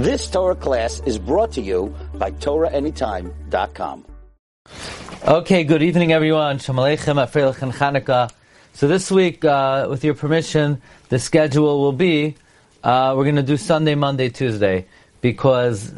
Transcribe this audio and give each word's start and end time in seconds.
This 0.00 0.30
Torah 0.30 0.54
class 0.54 1.02
is 1.04 1.18
brought 1.18 1.52
to 1.52 1.60
you 1.60 1.94
by 2.14 2.30
TorahAnytime.com. 2.30 4.06
Okay, 5.28 5.62
good 5.62 5.82
evening, 5.82 6.10
everyone. 6.12 6.58
Shalom 6.58 6.86
Aleichem, 6.86 7.22
Afreilach, 7.22 7.60
and. 7.60 8.30
So 8.72 8.88
this 8.88 9.10
week, 9.10 9.44
uh, 9.44 9.88
with 9.90 10.02
your 10.02 10.14
permission, 10.14 10.80
the 11.10 11.18
schedule 11.18 11.82
will 11.82 11.92
be 11.92 12.36
uh, 12.82 13.12
we're 13.14 13.24
going 13.24 13.36
to 13.36 13.42
do 13.42 13.58
Sunday, 13.58 13.94
Monday, 13.94 14.30
Tuesday, 14.30 14.86
because 15.20 15.92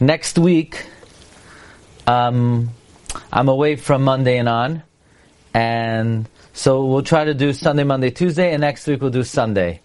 next 0.00 0.38
week 0.38 0.86
um, 2.06 2.70
I'm 3.30 3.50
away 3.50 3.76
from 3.76 4.04
Monday 4.04 4.38
and 4.38 4.48
on, 4.48 4.82
and 5.52 6.26
so 6.54 6.86
we'll 6.86 7.02
try 7.02 7.26
to 7.26 7.34
do 7.34 7.52
Sunday, 7.52 7.84
Monday, 7.84 8.10
Tuesday, 8.10 8.54
and 8.54 8.62
next 8.62 8.86
week 8.86 9.02
we'll 9.02 9.10
do 9.10 9.22
Sunday. 9.22 9.82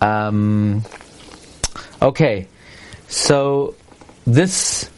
Um, 0.00 0.84
okay, 2.02 2.48
so 3.08 3.74
this 4.26 4.90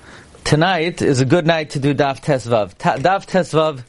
tonight 0.44 1.02
is 1.02 1.20
a 1.20 1.24
good 1.24 1.46
night 1.46 1.70
to 1.70 1.78
do 1.78 1.94
Daf 1.94 2.22
Tesvav. 2.22 2.76
Ta- 2.78 2.96
Daf 2.96 3.26
Tesvav 3.26 3.82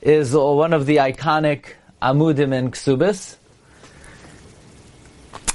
is 0.00 0.34
one 0.34 0.72
of 0.72 0.86
the 0.86 0.96
iconic 0.96 1.74
Amudim 2.00 2.52
in 2.52 2.70
Ksubis. 2.70 3.36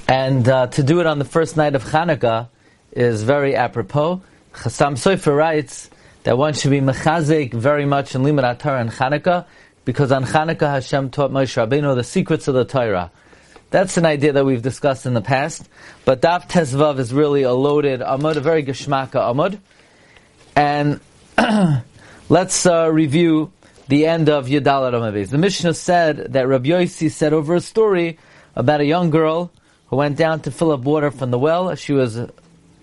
And 0.08 0.48
uh, 0.48 0.68
to 0.68 0.84
do 0.84 1.02
it 1.02 1.06
on 1.06 1.20
the 1.20 1.26
first 1.26 1.58
night 1.58 1.76
of 1.76 1.84
Hanukkah 1.84 2.48
is 2.92 3.24
very 3.24 3.56
apropos. 3.56 4.22
Chassam 4.54 4.94
Sofer 4.94 5.36
writes 5.36 5.90
that 6.24 6.38
one 6.38 6.54
should 6.54 6.72
be 6.72 6.80
mechazik 6.80 7.54
very 7.54 7.86
much 7.86 8.16
in 8.16 8.24
Limud 8.24 8.60
Torah 8.60 8.80
and 8.80 8.90
Hanukkah, 8.90 9.46
because 9.86 10.12
on 10.12 10.24
Hanukkah 10.24 10.72
Hashem 10.72 11.10
taught 11.10 11.32
Moshe 11.32 11.56
Rabbeinu 11.56 11.96
the 11.96 12.04
secrets 12.04 12.48
of 12.48 12.56
the 12.56 12.66
Torah. 12.66 13.12
That's 13.70 13.98
an 13.98 14.06
idea 14.06 14.34
that 14.34 14.46
we've 14.46 14.62
discussed 14.62 15.06
in 15.06 15.14
the 15.14 15.22
past, 15.22 15.68
but 16.06 16.22
Daf 16.22 16.50
Tezvav 16.50 17.00
is 17.00 17.14
really 17.14 17.44
a 17.44 17.52
loaded 17.52 18.00
amud, 18.00 18.38
a 18.38 18.40
very 18.40 18.64
geshmaka 18.64 19.16
amud. 19.16 19.60
And 20.56 21.02
let's 22.30 22.66
uh, 22.66 22.90
review 22.90 23.52
the 23.90 24.06
end 24.06 24.30
of 24.30 24.48
Yadalat 24.48 24.94
Amaviz. 24.94 25.30
The 25.30 25.38
Mishnah 25.38 25.74
said 25.74 26.34
that 26.34 26.48
Rabbi 26.48 26.70
Yossi 26.70 27.12
said 27.12 27.34
over 27.34 27.56
a 27.56 27.62
story 27.62 28.18
about 28.56 28.80
a 28.80 28.86
young 28.86 29.10
girl 29.10 29.52
who 29.88 29.98
went 29.98 30.18
down 30.18 30.42
to 30.42 30.52
fill 30.52 30.72
up 30.72 30.82
water 30.82 31.12
from 31.12 31.32
the 31.32 31.40
well. 31.40 31.76
She 31.76 31.92
was 31.92 32.20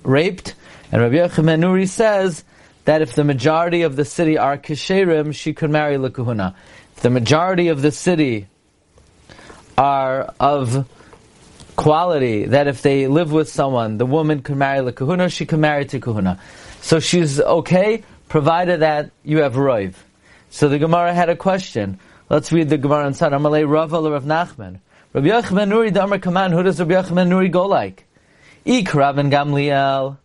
raped, 0.03 0.55
and 0.93 1.01
Rabbi 1.01 1.17
Yochanan 1.17 1.89
says 1.89 2.45
that 2.85 3.01
if 3.01 3.15
the 3.15 3.25
majority 3.25 3.83
of 3.83 3.97
the 3.97 4.05
city 4.05 4.37
are 4.37 4.59
kisherim, 4.59 5.35
she 5.35 5.55
could 5.55 5.71
marry 5.71 5.97
Lekahuna. 5.97 6.55
If 6.97 7.03
the 7.03 7.11
majority 7.11 7.69
of 7.69 7.81
the 7.81 7.91
city 7.91 8.49
are 9.77 10.35
of 10.39 10.89
quality, 11.77 12.47
that 12.47 12.69
if 12.69 12.83
they 12.83 13.07
live 13.07 13.33
with 13.33 13.49
someone, 13.49 13.99
the 13.99 14.07
woman 14.07 14.43
could 14.43 14.57
marry 14.57 14.81
Lekahuna, 14.81 15.33
she 15.33 15.47
could 15.47 15.59
marry 15.59 15.85
Tikahuna. 15.85 16.39
So 16.81 17.01
she's 17.01 17.41
okay, 17.41 18.03
provided 18.29 18.81
that 18.81 19.11
you 19.25 19.39
have 19.39 19.55
Roiv. 19.55 19.95
So 20.51 20.69
the 20.69 20.79
Gemara 20.79 21.15
had 21.15 21.29
a 21.29 21.37
question. 21.37 21.99
Let's 22.29 22.53
read 22.53 22.69
the 22.69 22.79
Gemara 22.79 23.07
and 23.07 23.15
Amalei 23.15 23.69
Rava 23.69 24.01
Rav 24.01 24.25
Nachman. 24.25 24.79
Rabbi 25.13 25.29
Yochanan 25.29 25.71
Nuri 25.71 25.93
Damar 25.93 26.19
Kaman, 26.19 26.53
who 26.53 26.63
does 26.63 26.81
Rabbi 26.81 26.95
Yochanan 26.95 27.29
Nuri 27.29 27.51
go 27.51 27.67
like? 27.67 28.05
Ik 28.65 28.89
Rabban 28.89 29.31
Gamliel. 29.31 30.17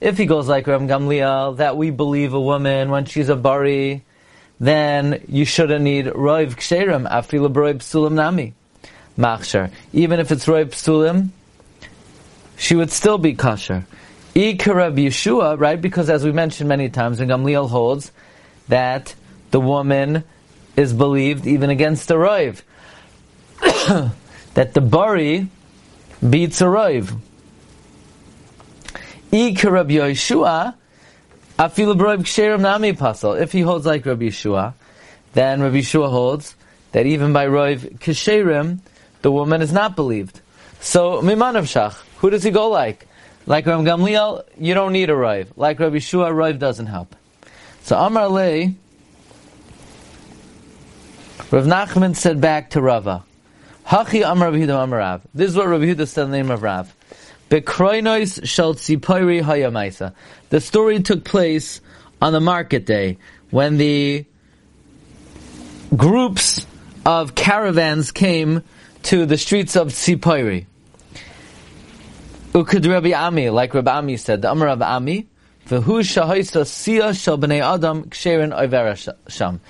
If 0.00 0.18
he 0.18 0.26
goes 0.26 0.48
like 0.48 0.66
Rabban 0.66 0.88
Gamliel, 0.88 1.56
that 1.56 1.76
we 1.76 1.90
believe 1.90 2.32
a 2.32 2.40
woman 2.40 2.90
when 2.90 3.04
she's 3.04 3.28
a 3.28 3.36
bari, 3.36 4.04
then 4.60 5.24
you 5.28 5.44
shouldn't 5.44 5.82
need 5.82 6.06
Roiv 6.06 6.54
Ksherim, 6.54 7.10
Afila 7.10 7.52
Roiv 7.52 7.78
Psulim 7.78 8.12
Nami. 8.12 8.54
Machshar. 9.18 9.70
Even 9.92 10.20
if 10.20 10.30
it's 10.30 10.46
Roiv 10.46 10.70
Psulim, 10.70 11.28
she 12.56 12.76
would 12.76 12.90
still 12.90 13.18
be 13.18 13.34
kosher. 13.34 13.86
Ik 14.34 14.60
Yeshua, 14.60 15.58
right? 15.58 15.80
Because 15.80 16.08
as 16.08 16.24
we 16.24 16.32
mentioned 16.32 16.68
many 16.68 16.88
times, 16.88 17.20
and 17.20 17.30
Gamliel 17.30 17.68
holds 17.68 18.12
that 18.68 19.14
the 19.50 19.60
woman 19.60 20.24
is 20.76 20.92
believed 20.92 21.46
even 21.46 21.70
against 21.70 22.08
the 22.08 22.14
Roiv. 22.14 22.62
that 24.54 24.74
the 24.74 24.80
bari 24.80 25.48
beats 26.26 26.60
a 26.60 26.64
roiv. 26.64 27.16
Ika 29.32 29.66
Yeshua, 29.66 30.74
b'roiv 31.58 32.18
ksherim 32.18 32.60
nami. 32.60 32.96
If 33.40 33.52
he 33.52 33.60
holds 33.60 33.86
like 33.86 34.06
Rabbi 34.06 34.26
Yeshua, 34.26 34.74
then 35.32 35.62
Rabbi 35.62 35.78
Yeshua 35.78 36.10
holds 36.10 36.54
that 36.92 37.06
even 37.06 37.32
by 37.32 37.46
roiv 37.46 37.98
ksherim, 37.98 38.78
the 39.22 39.30
woman 39.30 39.62
is 39.62 39.72
not 39.72 39.96
believed. 39.96 40.40
So 40.80 41.20
mimanav 41.22 41.64
shach, 41.64 41.94
who 42.18 42.30
does 42.30 42.42
he 42.42 42.50
go 42.50 42.68
like? 42.68 43.06
Like 43.46 43.66
Rabbi 43.66 43.82
Gamliel, 43.82 44.44
you 44.58 44.74
don't 44.74 44.92
need 44.92 45.10
a 45.10 45.14
roiv. 45.14 45.48
Like 45.56 45.80
Rabbi 45.80 45.96
Yeshua, 45.96 46.30
roiv 46.32 46.58
doesn't 46.58 46.86
help. 46.86 47.16
So 47.82 47.96
Amar 47.96 48.28
Le, 48.28 48.74
Rav 51.50 51.64
Nachman 51.64 52.14
said 52.14 52.40
back 52.40 52.70
to 52.70 52.82
Rava, 52.82 53.24
Hachi 53.86 54.30
Amar 54.30 54.50
Rabbi 54.50 54.64
Huda 54.64 54.84
Amar 54.84 54.98
Rav. 54.98 55.22
This 55.32 55.50
is 55.50 55.56
what 55.56 55.66
Rabbi 55.66 55.84
Huda 55.84 56.06
said 56.06 56.24
in 56.24 56.30
the 56.30 56.36
name 56.36 56.50
of 56.50 56.62
Rav. 56.62 56.94
Bekroinois 57.48 58.46
shal 58.46 58.74
tzipori 58.74 59.42
hayamaisa. 59.42 60.12
The 60.50 60.60
story 60.60 61.00
took 61.02 61.24
place 61.24 61.80
on 62.20 62.34
the 62.34 62.40
market 62.40 62.84
day 62.84 63.16
when 63.50 63.78
the 63.78 64.26
groups 65.96 66.66
of 67.06 67.34
caravans 67.34 68.12
came 68.12 68.62
to 69.04 69.26
the 69.26 69.36
streets 69.36 69.76
of 69.76 69.88
Tzipori. 69.88 70.66
Ukid 72.52 72.90
Rabbi 72.90 73.12
Ami, 73.12 73.50
like 73.50 73.74
Rabbi 73.74 73.90
Ami 73.96 74.16
said, 74.16 74.42
the 74.42 74.50
Amar 74.50 74.68
Rabbi 74.68 74.86
Ami, 74.86 75.26
v'hu 75.68 75.82
shahoisa 75.82 76.62
siya 76.64 77.18
shal 77.18 77.38
b'nei 77.38 77.60
adam 77.60 78.04
ksherin 78.04 78.56
oivera 78.56 79.14
sham. 79.28 79.60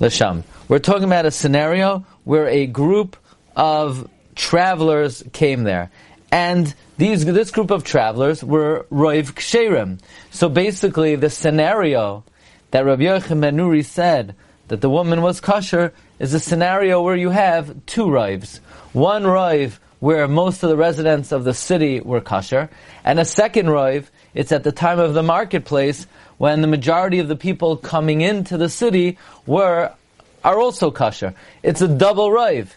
L'sham. 0.00 0.44
We're 0.68 0.78
talking 0.78 1.04
about 1.04 1.26
a 1.26 1.30
scenario 1.30 2.06
where 2.24 2.48
a 2.48 2.66
group 2.66 3.16
of 3.54 4.08
travelers 4.34 5.22
came 5.32 5.64
there. 5.64 5.90
And 6.32 6.72
these, 6.96 7.24
this 7.24 7.50
group 7.50 7.70
of 7.70 7.84
travelers 7.84 8.42
were 8.42 8.86
Roiv 8.90 9.32
Ksherim. 9.32 10.00
So 10.30 10.48
basically, 10.48 11.16
the 11.16 11.28
scenario 11.28 12.24
that 12.70 12.84
Rabbi 12.84 13.02
Yochanan 13.02 13.40
ben 13.40 13.56
Nuri 13.56 13.84
said 13.84 14.36
that 14.68 14.80
the 14.80 14.88
woman 14.88 15.22
was 15.22 15.40
kosher 15.40 15.92
is 16.18 16.32
a 16.32 16.40
scenario 16.40 17.02
where 17.02 17.16
you 17.16 17.30
have 17.30 17.84
two 17.86 18.06
Roivs. 18.06 18.60
One 18.92 19.22
Roiv 19.22 19.78
where 20.00 20.26
most 20.26 20.62
of 20.62 20.70
the 20.70 20.76
residents 20.76 21.30
of 21.30 21.44
the 21.44 21.54
city 21.54 22.00
were 22.00 22.20
kosher, 22.20 22.70
and 23.04 23.20
a 23.20 23.24
second 23.24 23.66
Roiv, 23.66 24.06
it's 24.34 24.50
at 24.50 24.64
the 24.64 24.72
time 24.72 24.98
of 24.98 25.14
the 25.14 25.22
marketplace 25.22 26.06
when 26.38 26.62
the 26.62 26.66
majority 26.66 27.18
of 27.18 27.28
the 27.28 27.36
people 27.36 27.76
coming 27.76 28.22
into 28.22 28.56
the 28.56 28.68
city 28.68 29.18
were 29.46 29.92
are 30.42 30.58
also 30.58 30.90
kosher. 30.90 31.34
It's 31.62 31.82
a 31.82 31.88
double 31.88 32.30
Roiv. 32.30 32.68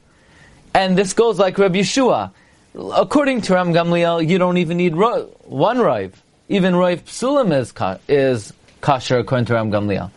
And 0.73 0.97
this 0.97 1.13
goes 1.13 1.40
like 1.40 1.57
Rabbi 1.57 1.79
Yeshua. 1.79 2.31
According 2.75 3.41
to 3.41 3.53
Ram 3.53 3.73
Gamliel, 3.73 4.28
you 4.28 4.38
don't 4.38 4.57
even 4.57 4.78
need 4.78 4.96
ro- 4.96 5.29
one 5.46 5.79
Rav. 5.79 6.22
Even 6.50 6.75
Rav 6.75 7.06
Psulim 7.06 7.57
is, 7.57 7.72
ka- 7.72 8.00
is 8.07 8.52
kosher 8.81 9.19
according 9.19 9.46
to 9.46 9.53
Ram 9.53 9.72
Gamliel. 9.72 10.12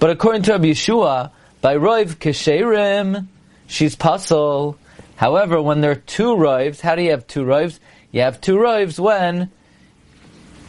But 0.00 0.10
according 0.10 0.42
to 0.42 0.52
Rabbi 0.52 0.68
Yeshua, 0.68 1.30
by 1.60 1.76
Rav 1.76 2.18
Kesherim, 2.18 3.26
she's 3.66 3.94
pasul. 3.94 4.76
However, 5.18 5.60
when 5.60 5.80
there 5.80 5.90
are 5.90 5.96
two 5.96 6.36
Ravs, 6.36 6.80
how 6.80 6.94
do 6.94 7.02
you 7.02 7.10
have 7.10 7.26
two 7.26 7.42
Ravs? 7.44 7.80
You 8.12 8.20
have 8.20 8.40
two 8.40 8.54
Ravs 8.54 9.00
when 9.00 9.50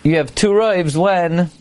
you 0.01 0.15
have 0.15 0.33
two 0.33 0.49
Ravs 0.49 0.97
when 0.97 1.51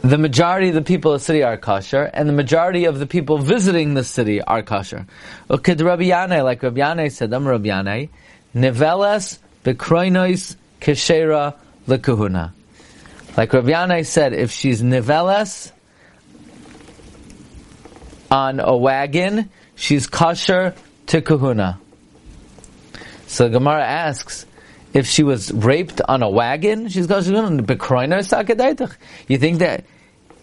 the 0.00 0.18
majority 0.18 0.70
of 0.70 0.74
the 0.74 0.82
people 0.82 1.12
of 1.12 1.20
the 1.20 1.24
city 1.24 1.44
are 1.44 1.56
kosher, 1.56 2.10
and 2.12 2.28
the 2.28 2.32
majority 2.32 2.86
of 2.86 2.98
the 2.98 3.06
people 3.06 3.38
visiting 3.38 3.94
the 3.94 4.02
city 4.02 4.42
are 4.42 4.64
kosher. 4.64 5.06
Okay, 5.48 5.74
the 5.74 5.84
Rabbi 5.84 6.06
Yanai, 6.06 6.42
like 6.42 6.64
Rabbi 6.64 6.80
Yanai 6.80 7.12
said, 7.12 7.32
I'm 7.32 7.46
Rabbi 7.46 7.68
Yanai, 7.68 8.08
neveles 8.56 9.38
bekroinois 9.62 10.56
keshera 10.80 11.54
lekahuna. 11.86 12.50
Like 13.36 13.52
Rabbi 13.52 13.70
Yanai 13.70 14.04
said, 14.04 14.32
if 14.32 14.50
she's 14.50 14.82
neveles 14.82 15.70
on 18.32 18.58
a 18.58 18.76
wagon, 18.76 19.48
she's 19.74 20.06
kosher 20.06 20.74
to 21.06 21.20
kahuna. 21.20 21.78
So 23.26 23.48
Gemara 23.48 23.84
asks, 23.84 24.46
if 24.92 25.06
she 25.06 25.22
was 25.22 25.52
raped 25.52 26.00
on 26.06 26.22
a 26.22 26.30
wagon, 26.30 26.88
she's 26.88 27.06
kosher 27.06 27.32
to 27.32 28.90
You 29.28 29.38
think 29.38 29.58
that 29.58 29.84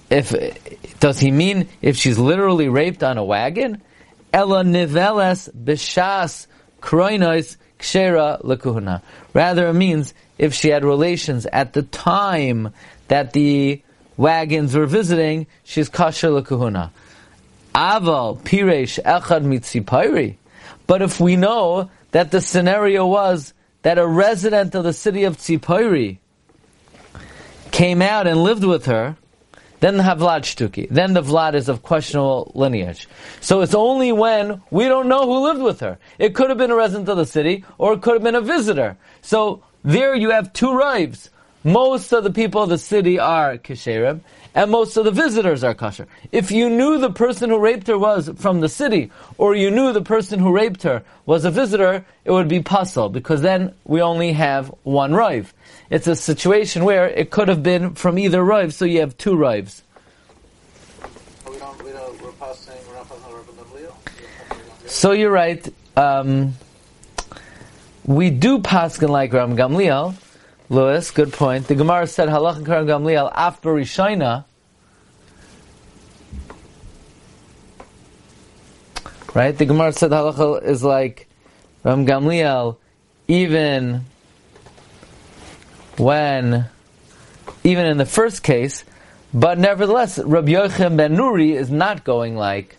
if 0.09 0.99
does 0.99 1.19
he 1.19 1.31
mean 1.31 1.69
if 1.81 1.95
she's 1.95 2.19
literally 2.19 2.67
raped 2.67 3.01
on 3.01 3.17
a 3.17 3.23
wagon? 3.23 3.81
Ella 4.33 4.63
niveles 4.63 5.49
b'shas 5.53 6.47
kroinos 6.81 7.57
kshera 7.79 8.41
lekuhuna. 8.43 9.01
Rather, 9.33 9.67
it 9.67 9.73
means 9.73 10.13
if 10.37 10.53
she 10.53 10.69
had 10.69 10.83
relations 10.83 11.45
at 11.45 11.73
the 11.73 11.83
time 11.83 12.73
that 13.07 13.33
the 13.33 13.81
wagons 14.17 14.75
were 14.75 14.85
visiting, 14.85 15.47
she's 15.63 15.89
kasher 15.89 16.41
lekuhuna. 16.41 16.91
Aval 17.73 18.41
piresh 18.41 19.01
echad 19.03 19.43
mitzipayri. 19.45 20.35
But 20.87 21.01
if 21.01 21.19
we 21.19 21.35
know 21.35 21.89
that 22.11 22.31
the 22.31 22.41
scenario 22.41 23.07
was 23.07 23.53
that 23.83 23.97
a 23.97 24.05
resident 24.05 24.75
of 24.75 24.83
the 24.83 24.93
city 24.93 25.23
of 25.23 25.37
Tzipori 25.37 26.17
came 27.71 28.01
out 28.01 28.27
and 28.27 28.43
lived 28.43 28.63
with 28.63 28.85
her, 28.85 29.15
then 29.79 29.97
the 29.97 30.03
Havlad 30.03 30.41
Shtuki. 30.41 30.87
Then 30.89 31.13
the 31.13 31.23
Vlad 31.23 31.55
is 31.55 31.67
of 31.67 31.81
questionable 31.81 32.51
lineage. 32.53 33.07
So 33.39 33.61
it's 33.61 33.73
only 33.73 34.11
when 34.11 34.61
we 34.69 34.85
don't 34.85 35.07
know 35.07 35.25
who 35.25 35.43
lived 35.43 35.61
with 35.61 35.79
her. 35.79 35.97
It 36.19 36.35
could 36.35 36.49
have 36.49 36.59
been 36.59 36.69
a 36.69 36.75
resident 36.75 37.09
of 37.09 37.17
the 37.17 37.25
city, 37.25 37.65
or 37.79 37.93
it 37.93 38.01
could 38.01 38.13
have 38.13 38.23
been 38.23 38.35
a 38.35 38.41
visitor. 38.41 38.97
So 39.23 39.63
there 39.83 40.15
you 40.15 40.29
have 40.29 40.53
two 40.53 40.71
rives. 40.71 41.31
Most 41.63 42.11
of 42.11 42.23
the 42.23 42.31
people 42.31 42.63
of 42.63 42.69
the 42.69 42.77
city 42.79 43.19
are 43.19 43.57
Kesherim, 43.57 44.21
and 44.55 44.71
most 44.71 44.97
of 44.97 45.05
the 45.05 45.11
visitors 45.11 45.63
are 45.63 45.75
kosher. 45.75 46.07
If 46.31 46.51
you 46.51 46.69
knew 46.69 46.97
the 46.97 47.11
person 47.11 47.51
who 47.51 47.59
raped 47.59 47.85
her 47.87 47.99
was 47.99 48.29
from 48.37 48.61
the 48.61 48.69
city, 48.69 49.11
or 49.37 49.53
you 49.53 49.69
knew 49.69 49.93
the 49.93 50.01
person 50.01 50.39
who 50.39 50.51
raped 50.51 50.81
her 50.83 51.03
was 51.27 51.45
a 51.45 51.51
visitor, 51.51 52.03
it 52.25 52.31
would 52.31 52.47
be 52.47 52.61
pasul, 52.63 53.09
because 53.09 53.43
then 53.43 53.75
we 53.85 54.01
only 54.01 54.33
have 54.33 54.73
one 54.83 55.13
rive. 55.13 55.53
It's 55.91 56.07
a 56.07 56.15
situation 56.15 56.83
where 56.83 57.07
it 57.07 57.29
could 57.29 57.47
have 57.47 57.61
been 57.61 57.93
from 57.93 58.17
either 58.17 58.43
rive, 58.43 58.73
so 58.73 58.85
you 58.85 59.01
have 59.01 59.15
two 59.17 59.35
rives. 59.35 59.83
So 64.87 65.11
you're 65.11 65.31
right. 65.31 65.73
Um, 65.95 66.55
we 68.05 68.29
do 68.31 68.59
paskin 68.59 69.09
like 69.09 69.31
Ram 69.31 69.55
Gamliel, 69.55 70.15
Lewis, 70.71 71.11
good 71.11 71.33
point. 71.33 71.67
The 71.67 71.75
Gemara 71.75 72.07
said 72.07 72.29
Halach 72.29 72.65
Karam 72.65 72.87
Gamliel 72.87 73.29
after 73.35 73.71
Rishaina. 73.71 74.45
Right? 79.33 79.57
The 79.57 79.65
Gemara 79.65 79.91
said 79.91 80.11
Halacha 80.11 80.63
is 80.63 80.81
like 80.81 81.27
Ram 81.83 82.05
Gamliel 82.05 82.77
even 83.27 84.05
when, 85.97 86.69
even 87.65 87.85
in 87.85 87.97
the 87.97 88.05
first 88.05 88.41
case, 88.41 88.85
but 89.33 89.59
nevertheless, 89.59 90.19
Rabbi 90.19 90.53
Yochanan 90.53 90.95
ben 90.95 91.17
Nuri 91.17 91.51
is 91.51 91.69
not 91.69 92.05
going 92.05 92.37
like 92.37 92.77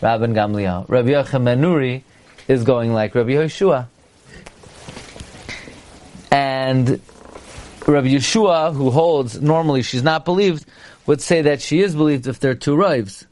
Rabbi 0.00 0.26
Gamliel. 0.26 0.88
Rabbi 0.88 1.08
Yochanan 1.08 1.44
ben 1.44 1.60
Nuri 1.60 2.02
is 2.46 2.62
going 2.62 2.92
like 2.92 3.16
Rabbi 3.16 3.32
Yeshua. 3.32 3.88
And 6.30 7.00
Rabbi 7.86 8.08
Yeshua, 8.08 8.74
who 8.74 8.90
holds 8.90 9.40
normally 9.40 9.82
she's 9.82 10.02
not 10.02 10.24
believed, 10.24 10.64
would 11.06 11.20
say 11.20 11.42
that 11.42 11.60
she 11.60 11.80
is 11.80 11.94
believed 11.94 12.26
if 12.28 12.38
there 12.38 12.52
are 12.52 12.54
two 12.54 12.76
rives. 12.76 13.26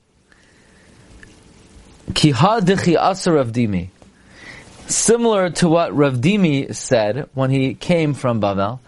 Similar 4.87 5.51
to 5.51 5.69
what 5.69 5.95
Rav 5.97 6.15
Dimi 6.15 6.75
said 6.75 7.29
when 7.35 7.51
he 7.51 7.75
came 7.75 8.15
from 8.15 8.41
Bavel, 8.41 8.81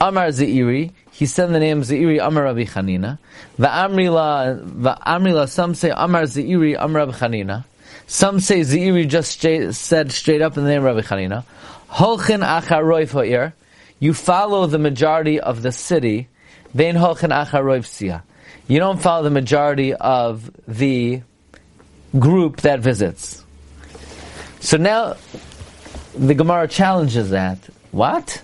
Amar 0.00 0.28
Zeiri, 0.28 0.92
he 1.10 1.26
said 1.26 1.50
the 1.50 1.60
name 1.60 1.82
Zeiri 1.82 2.18
Amar 2.26 2.44
Rabbi 2.44 2.64
Chanina. 2.64 3.18
Va'amrila, 3.58 4.64
va'amrila, 4.64 5.48
some 5.48 5.74
say 5.74 5.92
Amar 5.94 6.22
Zeiri 6.22 6.74
Amar 6.78 7.06
Rabbi 7.06 7.18
Chanina. 7.18 7.64
Some 8.06 8.40
say 8.40 8.60
Zeiri 8.60 9.06
just 9.06 9.32
straight, 9.32 9.74
said 9.74 10.10
straight 10.10 10.40
up 10.40 10.56
in 10.56 10.64
the 10.64 10.70
name 10.70 10.84
of 10.84 10.96
Rabbi 10.96 11.06
Chanina. 11.06 11.44
Holchin 11.88 12.40
acharoif 12.40 13.12
ha'ir 13.12 13.52
you 14.02 14.12
follow 14.12 14.66
the 14.66 14.80
majority 14.80 15.38
of 15.38 15.62
the 15.62 15.70
city, 15.70 16.26
you 16.74 16.92
don't 16.92 19.00
follow 19.00 19.22
the 19.22 19.30
majority 19.30 19.94
of 19.94 20.50
the 20.66 21.22
group 22.18 22.62
that 22.62 22.80
visits. 22.80 23.44
So 24.58 24.76
now 24.76 25.14
the 26.16 26.34
Gemara 26.34 26.66
challenges 26.66 27.30
that. 27.30 27.58
What? 27.92 28.42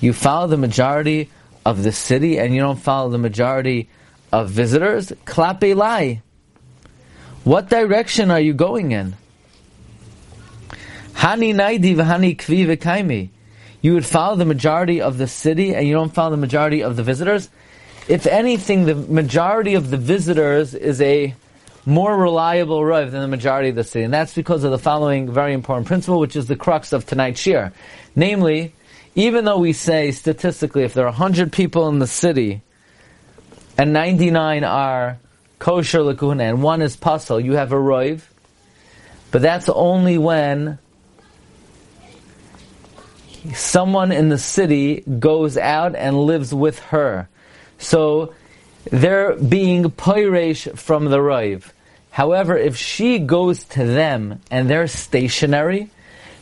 You 0.00 0.14
follow 0.14 0.46
the 0.46 0.56
majority 0.56 1.28
of 1.66 1.82
the 1.82 1.92
city 1.92 2.38
and 2.38 2.54
you 2.54 2.62
don't 2.62 2.80
follow 2.80 3.10
the 3.10 3.18
majority 3.18 3.90
of 4.32 4.48
visitors? 4.48 5.12
Klape 5.26 5.76
lie. 5.76 6.22
What 7.44 7.68
direction 7.68 8.30
are 8.30 8.40
you 8.40 8.54
going 8.54 8.92
in? 8.92 9.16
Hani 11.12 11.54
naidi 11.54 11.94
v'hani 11.94 12.38
kvi 12.38 12.74
v'kaimi 12.74 13.28
you 13.84 13.92
would 13.92 14.06
follow 14.06 14.34
the 14.34 14.46
majority 14.46 15.02
of 15.02 15.18
the 15.18 15.28
city 15.28 15.74
and 15.74 15.86
you 15.86 15.92
don't 15.92 16.14
follow 16.14 16.30
the 16.30 16.38
majority 16.38 16.82
of 16.82 16.96
the 16.96 17.02
visitors. 17.02 17.50
If 18.08 18.26
anything, 18.26 18.86
the 18.86 18.94
majority 18.94 19.74
of 19.74 19.90
the 19.90 19.98
visitors 19.98 20.72
is 20.72 21.02
a 21.02 21.34
more 21.84 22.16
reliable 22.16 22.82
Rav 22.82 23.10
than 23.10 23.20
the 23.20 23.28
majority 23.28 23.68
of 23.68 23.74
the 23.74 23.84
city. 23.84 24.02
And 24.02 24.14
that's 24.14 24.32
because 24.32 24.64
of 24.64 24.70
the 24.70 24.78
following 24.78 25.30
very 25.30 25.52
important 25.52 25.86
principle, 25.86 26.18
which 26.18 26.34
is 26.34 26.46
the 26.46 26.56
crux 26.56 26.94
of 26.94 27.04
tonight's 27.04 27.40
shir. 27.40 27.74
Namely, 28.16 28.72
even 29.16 29.44
though 29.44 29.58
we 29.58 29.74
say 29.74 30.12
statistically, 30.12 30.84
if 30.84 30.94
there 30.94 31.04
are 31.04 31.12
100 31.12 31.52
people 31.52 31.86
in 31.88 31.98
the 31.98 32.06
city, 32.06 32.62
and 33.76 33.92
99 33.92 34.64
are 34.64 35.18
kosher 35.58 35.98
lakuna, 35.98 36.48
and 36.48 36.62
one 36.62 36.80
is 36.80 36.96
pasul, 36.96 37.38
you 37.38 37.52
have 37.52 37.72
a 37.72 37.78
Rav, 37.78 38.26
but 39.30 39.42
that's 39.42 39.68
only 39.68 40.16
when 40.16 40.78
someone 43.52 44.12
in 44.12 44.28
the 44.28 44.38
city 44.38 45.02
goes 45.18 45.58
out 45.58 45.94
and 45.94 46.18
lives 46.18 46.54
with 46.54 46.78
her. 46.78 47.28
So 47.78 48.34
they're 48.90 49.34
being 49.36 49.84
poiresh 49.84 50.76
from 50.78 51.06
the 51.06 51.20
Rav. 51.20 51.72
However, 52.10 52.56
if 52.56 52.76
she 52.76 53.18
goes 53.18 53.64
to 53.64 53.84
them 53.84 54.40
and 54.50 54.70
they're 54.70 54.86
stationary, 54.86 55.90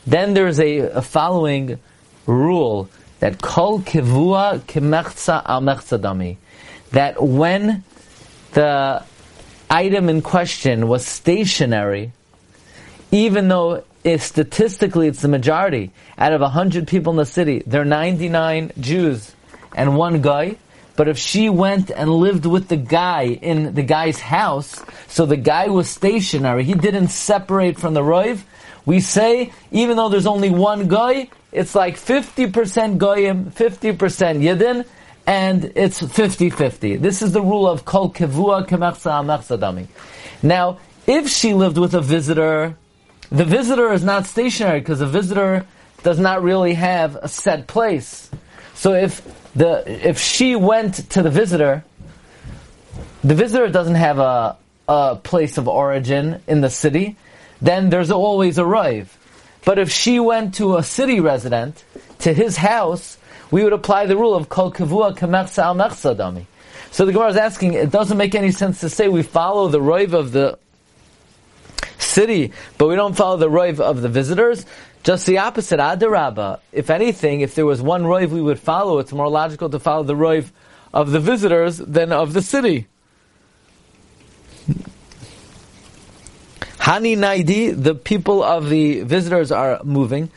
then 0.07 0.35
there's 0.35 0.61
a, 0.61 0.79
a 0.79 1.03
following 1.03 1.79
rule 2.27 2.91
that 3.21 3.41
kol 3.41 3.81
kivua 3.81 4.61
kimechza 4.61 5.43
al 5.47 5.63
dami. 5.63 6.37
That 6.91 7.23
when 7.23 7.85
the 8.53 9.03
item 9.71 10.09
in 10.09 10.21
question 10.21 10.89
was 10.89 11.07
stationary, 11.07 12.13
even 13.11 13.49
though 13.49 13.85
if 14.05 14.23
statistically 14.23 15.09
it's 15.09 15.23
the 15.23 15.29
majority. 15.29 15.91
Out 16.19 16.33
of 16.33 16.41
100 16.41 16.89
people 16.89 17.13
in 17.13 17.17
the 17.17 17.27
city, 17.27 17.63
there 17.67 17.83
are 17.83 17.87
99 17.87 18.73
Jews 18.81 19.35
and 19.75 19.97
one 19.97 20.23
guy. 20.23 20.57
But 20.95 21.09
if 21.09 21.19
she 21.19 21.49
went 21.49 21.91
and 21.91 22.11
lived 22.11 22.45
with 22.45 22.69
the 22.69 22.77
guy 22.77 23.23
in 23.23 23.75
the 23.75 23.83
guy's 23.83 24.21
house, 24.21 24.83
so 25.09 25.25
the 25.25 25.39
guy 25.39 25.69
was 25.69 25.89
stationary, 25.89 26.65
he 26.65 26.75
didn't 26.75 27.09
separate 27.09 27.79
from 27.79 27.95
the 27.95 28.03
Roiv, 28.03 28.43
we 28.85 29.01
say, 29.01 29.53
even 29.71 29.97
though 29.97 30.09
there's 30.09 30.27
only 30.27 30.51
one 30.51 30.89
guy, 30.89 31.29
it's 31.51 31.75
like 31.75 31.97
50% 31.97 32.99
Goyim, 32.99 33.51
50% 33.53 33.97
Yidden, 33.97 34.87
and 35.27 35.73
it's 35.77 36.03
50-50. 36.03 37.01
This 37.01 37.23
is 37.23 37.33
the 37.33 37.41
rule 37.41 37.67
of 37.69 37.85
Kol 37.85 38.13
Kevua 38.13 38.67
Kemechsa 38.67 39.89
Now, 40.43 40.79
if 41.07 41.29
she 41.29 41.55
lived 41.55 41.79
with 41.79 41.95
a 41.95 42.01
visitor, 42.01 42.77
the 43.33 43.47
visitor 43.47 43.91
is 43.93 44.05
not 44.05 44.27
stationary 44.27 44.81
because 44.81 44.99
the 44.99 45.07
visitor 45.07 45.65
does 46.03 46.19
not 46.19 46.43
really 46.43 46.75
have 46.75 47.17
a 47.17 47.29
set 47.29 47.67
place. 47.67 48.31
So 48.75 48.93
if 48.93 49.23
the 49.55 49.83
if 50.09 50.19
she 50.19 50.55
went 50.55 51.11
to 51.11 51.23
the 51.23 51.31
visitor, 51.31 51.83
the 53.25 53.35
visitor 53.35 53.69
doesn't 53.69 53.95
have 53.95 54.19
a, 54.19 54.57
a 54.87 55.17
place 55.17 55.57
of 55.57 55.67
origin 55.67 56.43
in 56.47 56.61
the 56.61 56.69
city, 56.69 57.17
then 57.63 57.89
there's 57.89 58.11
always 58.11 58.59
a 58.59 58.67
rive. 58.67 59.17
But 59.65 59.79
if 59.79 59.91
she 59.91 60.21
went 60.21 60.57
to 60.57 60.77
a 60.77 60.83
city 60.83 61.21
resident, 61.21 61.85
to 62.21 62.35
his 62.35 62.57
house, 62.59 63.17
we 63.51 63.65
would 63.65 63.73
apply 63.73 64.07
the 64.07 64.17
rule 64.17 64.35
of 64.35 64.51
kol 64.51 64.73
kavua 64.73 65.17
kamersa 65.17 65.63
al 65.63 65.77
dami. 66.17 66.45
So 66.91 67.07
the 67.07 67.13
Gemara 67.13 67.31
is 67.31 67.37
asking, 67.37 67.73
it 67.73 67.91
doesn't 67.91 68.19
make 68.19 68.35
any 68.35 68.51
sense 68.51 68.81
to 68.81 68.91
say 68.91 69.09
we 69.09 69.23
follow 69.23 69.69
the 69.69 69.81
rive 69.81 70.13
of 70.13 70.33
the 70.33 70.59
city, 71.99 72.53
but 72.79 72.89
we 72.89 72.97
don't 72.97 73.17
follow 73.17 73.37
the 73.37 73.49
roiv 73.49 73.81
of 73.81 74.03
the 74.03 74.09
visitors. 74.09 74.67
Just 75.03 75.27
the 75.27 75.39
opposite, 75.39 75.81
Adarabba. 75.81 76.61
If 76.73 76.91
anything, 76.91 77.41
if 77.41 77.55
there 77.55 77.67
was 77.67 77.83
one 77.83 78.05
roiv 78.05 78.29
we 78.29 78.41
would 78.41 78.61
follow, 78.61 78.99
it's 78.99 79.13
more 79.13 79.29
logical 79.29 79.69
to 79.71 79.81
follow 79.81 80.05
the 80.05 80.15
roiv 80.15 80.51
of 80.95 81.11
the 81.11 81.21
visitors 81.21 81.79
than 81.79 82.13
of 82.13 82.33
the 82.33 82.43
city. 82.43 82.87
Hani 86.79 87.17
Naidi, 87.17 87.81
the 87.81 87.95
people 87.95 88.43
of 88.43 88.69
the 88.69 89.03
visitors 89.03 89.53
are 89.53 89.81
moving. 89.85 90.31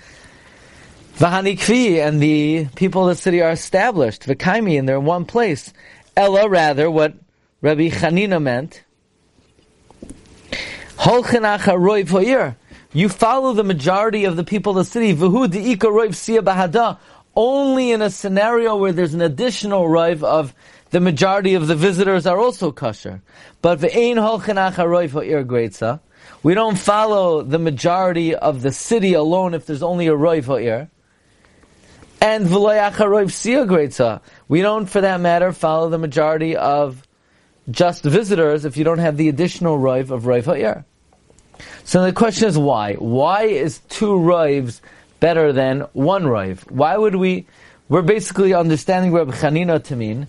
Vahani 1.18 1.58
Kvi, 1.58 2.06
and 2.06 2.22
the 2.22 2.68
people 2.76 3.10
of 3.10 3.16
the 3.16 3.22
city 3.22 3.42
are 3.42 3.52
established. 3.52 4.24
Vakaimi, 4.24 4.78
and 4.78 4.88
they're 4.88 4.98
in 4.98 5.06
one 5.06 5.26
place. 5.26 5.74
Ella, 6.16 6.48
rather, 6.48 6.90
what 6.90 7.16
Rabbi 7.62 7.90
Chanina 7.90 8.42
meant, 8.42 8.84
you 12.94 13.10
follow 13.10 13.54
the 13.54 13.64
majority 13.64 14.26
of 14.26 14.36
the 14.36 14.44
people 14.44 14.78
of 14.78 14.86
the 14.86 14.92
city. 14.92 15.12
Only 17.38 17.92
in 17.92 18.02
a 18.02 18.10
scenario 18.10 18.76
where 18.78 18.94
there's 18.94 19.14
an 19.14 19.22
additional 19.22 19.88
rive 19.90 20.24
of 20.24 20.56
the 20.92 21.02
majority 21.02 21.56
of 21.56 21.68
the 21.68 21.76
visitors 21.76 22.26
are 22.26 22.40
also 22.40 22.72
kosher. 22.72 23.22
But 23.62 23.82
we 26.44 26.54
don't 26.54 26.78
follow 26.78 27.42
the 27.42 27.60
majority 27.60 28.36
of 28.36 28.62
the 28.62 28.72
city 28.72 29.14
alone 29.14 29.54
if 29.54 29.66
there's 29.66 29.84
only 29.84 30.08
a 30.08 30.14
roiv 30.14 30.46
ha'ir. 30.46 30.90
And 32.22 32.48
v'loyacharoiv 32.48 33.28
siya 33.28 33.68
greatza. 33.68 34.22
We 34.48 34.62
don't, 34.62 34.86
for 34.86 35.02
that 35.02 35.20
matter, 35.20 35.52
follow 35.52 35.90
the 35.90 35.98
majority 35.98 36.56
of 36.56 37.06
just 37.70 38.04
visitors 38.04 38.66
if 38.66 38.78
you 38.78 38.84
don't 38.84 39.00
have 39.00 39.18
the 39.18 39.30
additional 39.30 39.78
rive 39.78 40.12
of 40.12 40.26
rive 40.26 40.46
ha'ir. 40.46 40.86
So 41.84 42.04
the 42.04 42.14
question 42.14 42.48
is 42.48 42.58
why? 42.58 42.94
Why 42.96 43.44
is 43.44 43.80
two 43.90 44.18
rives 44.18 44.82
better 45.20 45.54
than 45.54 45.82
one 45.94 46.28
rive? 46.28 46.66
Why 46.70 46.98
would 46.98 47.16
we? 47.16 47.46
We're 47.88 48.02
basically 48.02 48.54
understanding 48.54 49.12
Rabbi 49.12 49.32
Chanina 49.32 49.84
to 49.86 49.96
mean 49.96 50.28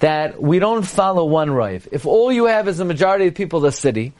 that 0.00 0.42
we 0.42 0.58
don't 0.58 0.82
follow 0.82 1.24
one 1.24 1.50
rive. 1.50 1.88
If 1.92 2.04
all 2.04 2.32
you 2.32 2.46
have 2.46 2.68
is 2.68 2.80
a 2.80 2.84
majority 2.84 3.28
of 3.28 3.34
people 3.34 3.60
in 3.60 3.64
the 3.64 3.72
city, 3.72 4.12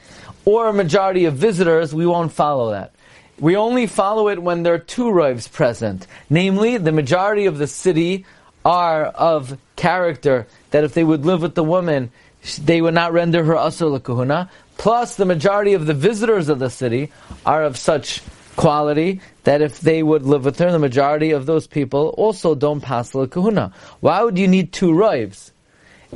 or 0.44 0.68
a 0.68 0.72
majority 0.72 1.24
of 1.24 1.34
visitors, 1.34 1.94
we 1.94 2.06
won't 2.06 2.32
follow 2.32 2.70
that. 2.70 2.94
We 3.38 3.56
only 3.56 3.86
follow 3.86 4.28
it 4.28 4.40
when 4.40 4.62
there 4.62 4.74
are 4.74 4.78
two 4.78 5.10
rives 5.10 5.48
present. 5.48 6.06
Namely, 6.30 6.78
the 6.78 6.92
majority 6.92 7.46
of 7.46 7.58
the 7.58 7.66
city 7.66 8.24
are 8.64 9.04
of 9.04 9.58
character 9.74 10.46
that 10.70 10.84
if 10.84 10.94
they 10.94 11.04
would 11.04 11.26
live 11.26 11.42
with 11.42 11.54
the 11.54 11.64
woman, 11.64 12.10
they 12.56 12.80
would 12.80 12.94
not 12.94 13.12
render 13.12 13.44
her 13.44 13.54
asur 13.54 14.02
kahuna. 14.02 14.50
Plus, 14.78 15.16
the 15.16 15.24
majority 15.24 15.72
of 15.72 15.86
the 15.86 15.94
visitors 15.94 16.48
of 16.48 16.58
the 16.58 16.70
city 16.70 17.10
are 17.44 17.64
of 17.64 17.76
such 17.76 18.22
quality 18.56 19.20
that 19.44 19.60
if 19.62 19.80
they 19.80 20.02
would 20.02 20.22
live 20.22 20.44
with 20.44 20.58
her, 20.58 20.70
the 20.70 20.78
majority 20.78 21.30
of 21.30 21.46
those 21.46 21.66
people 21.66 22.14
also 22.16 22.54
don't 22.54 22.80
pass 22.80 23.10
the. 23.10 23.72
Why 24.00 24.22
would 24.22 24.38
you 24.38 24.48
need 24.48 24.72
two 24.72 24.92
rives? 24.92 25.52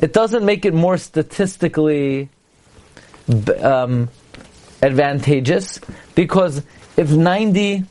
It 0.00 0.12
doesn't 0.12 0.44
make 0.44 0.64
it 0.64 0.74
more 0.74 0.96
statistically 0.96 2.28
um, 3.60 4.08
advantageous 4.82 5.80
because 6.14 6.62
if 6.96 7.10
90, 7.10 7.84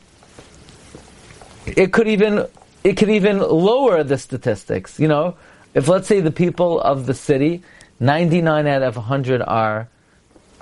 it 1.66 1.92
could 1.92 2.08
even 2.08 2.46
it 2.82 2.96
could 2.96 3.10
even 3.10 3.38
lower 3.38 4.02
the 4.02 4.16
statistics. 4.16 4.98
You 4.98 5.08
know, 5.08 5.36
if 5.74 5.88
let's 5.88 6.08
say 6.08 6.20
the 6.20 6.30
people 6.30 6.80
of 6.80 7.06
the 7.06 7.14
city, 7.14 7.62
99 8.00 8.66
out 8.66 8.82
of 8.82 8.96
100 8.96 9.42
are 9.42 9.88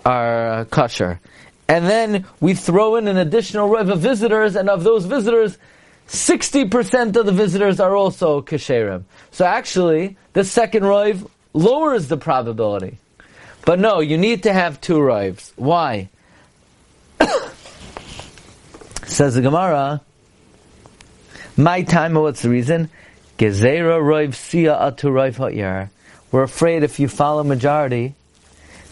are 0.04 0.60
uh, 0.60 0.64
kosher, 0.64 1.20
and 1.68 1.86
then 1.86 2.24
we 2.40 2.54
throw 2.54 2.96
in 2.96 3.08
an 3.08 3.16
additional 3.16 3.68
rev 3.68 3.88
of 3.88 4.00
visitors, 4.00 4.56
and 4.56 4.68
of 4.68 4.84
those 4.84 5.04
visitors, 5.04 5.58
60% 6.08 7.16
of 7.16 7.26
the 7.26 7.32
visitors 7.32 7.78
are 7.78 7.94
also 7.94 8.40
kasherim. 8.40 9.04
So 9.30 9.44
actually, 9.44 10.16
the 10.32 10.44
second 10.44 10.84
rive 10.84 11.26
lowers 11.52 12.08
the 12.08 12.16
probability. 12.16 12.98
But 13.64 13.78
no, 13.78 14.00
you 14.00 14.16
need 14.16 14.44
to 14.44 14.52
have 14.52 14.80
two 14.80 15.00
rives. 15.00 15.52
Why? 15.56 16.08
Says 19.06 19.34
the 19.34 19.42
Gemara, 19.42 20.00
my 21.56 21.82
time, 21.82 22.14
what's 22.14 22.42
the 22.42 22.48
reason? 22.48 22.88
Gezerah 23.36 24.00
roiv 24.00 24.34
sia 24.34 24.74
atu 24.74 25.10
roiv 25.10 25.36
ha'ir. 25.36 25.90
We're 26.30 26.42
afraid 26.42 26.82
if 26.82 27.00
you 27.00 27.08
follow 27.08 27.42
majority, 27.42 28.14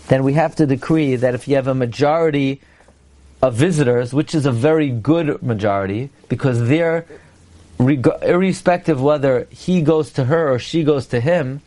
then 0.09 0.25
we 0.25 0.35
have 0.35 0.57
to 0.57 0.66
decree 0.66 1.16
that 1.16 1.35
if 1.35 1.49
you 1.49 1.57
have 1.57 1.66
a 1.66 1.75
majority 1.75 2.61
of 3.43 3.55
visitors, 3.55 4.14
which 4.14 4.35
is 4.35 4.47
a 4.47 4.52
very 4.52 4.90
good 4.90 5.43
majority, 5.43 6.11
because 6.28 6.69
they're, 6.69 7.07
irrespective 7.78 9.02
whether 9.02 9.47
he 9.50 9.83
goes 9.83 10.12
to 10.12 10.25
her 10.25 10.50
or 10.50 10.59
she 10.59 10.83
goes 10.83 11.09
to 11.09 11.21
him, 11.21 11.61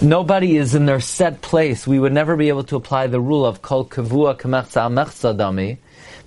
nobody 0.00 0.56
is 0.56 0.74
in 0.74 0.86
their 0.86 1.00
set 1.00 1.40
place. 1.42 1.86
We 1.86 1.98
would 1.98 2.12
never 2.12 2.36
be 2.36 2.48
able 2.48 2.64
to 2.64 2.76
apply 2.76 3.08
the 3.08 3.20
rule 3.20 3.44
of 3.44 3.60
kol 3.60 3.84
kavua 3.86 4.38
kamechza 4.38 5.36
dami, 5.36 5.78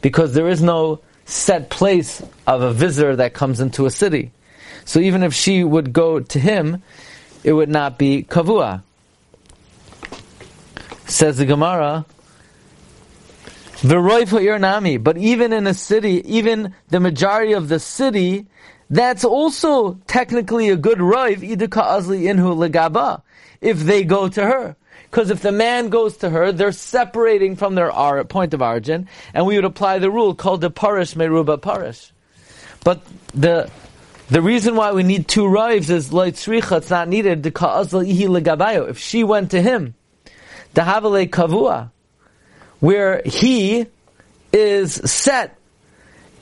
because 0.01 0.33
there 0.33 0.49
is 0.49 0.61
no 0.61 0.99
set 1.25 1.69
place 1.69 2.21
of 2.45 2.61
a 2.61 2.73
visitor 2.73 3.15
that 3.15 3.33
comes 3.33 3.61
into 3.61 3.85
a 3.85 3.91
city. 3.91 4.31
So 4.83 4.99
even 4.99 5.23
if 5.23 5.33
she 5.33 5.63
would 5.63 5.93
go 5.93 6.19
to 6.19 6.39
him, 6.39 6.83
it 7.43 7.53
would 7.53 7.69
not 7.69 7.97
be 7.97 8.23
kavua. 8.23 8.83
Says 11.07 11.37
the 11.37 11.45
Gemara, 11.45 12.05
nami. 13.83 14.97
But 14.97 15.17
even 15.17 15.53
in 15.53 15.67
a 15.67 15.73
city, 15.73 16.21
even 16.37 16.73
the 16.89 16.99
majority 16.99 17.53
of 17.53 17.67
the 17.67 17.79
city, 17.79 18.45
that's 18.89 19.23
also 19.23 19.93
technically 20.07 20.69
a 20.69 20.75
good 20.75 20.99
idika 20.99 21.83
azli 21.83 22.23
inhu 22.23 22.55
legaba, 22.55 23.21
if 23.59 23.79
they 23.79 24.03
go 24.03 24.27
to 24.29 24.41
her. 24.41 24.75
Because 25.09 25.29
if 25.29 25.41
the 25.41 25.51
man 25.51 25.89
goes 25.89 26.17
to 26.17 26.29
her, 26.29 26.51
they're 26.53 26.71
separating 26.71 27.57
from 27.57 27.75
their 27.75 27.91
point 28.23 28.53
of 28.53 28.61
origin, 28.61 29.09
and 29.33 29.45
we 29.45 29.55
would 29.55 29.65
apply 29.65 29.99
the 29.99 30.09
rule 30.09 30.35
called 30.35 30.61
the 30.61 30.69
parish 30.69 31.15
meruba 31.15 31.61
parish. 31.61 32.13
But 32.83 33.01
the 33.33 33.69
the 34.31 34.41
reason 34.41 34.77
why 34.77 34.93
we 34.93 35.03
need 35.03 35.27
two 35.27 35.45
rives 35.45 35.89
is 35.89 36.13
like 36.13 36.35
tzricha, 36.35 36.77
it's 36.77 36.89
not 36.89 37.09
needed. 37.09 37.45
If 37.45 38.97
she 38.97 39.25
went 39.25 39.51
to 39.51 39.61
him, 39.61 39.93
the 40.73 40.81
kavua, 40.81 41.91
where 42.79 43.21
he 43.25 43.87
is 44.53 44.93
set, 44.93 45.57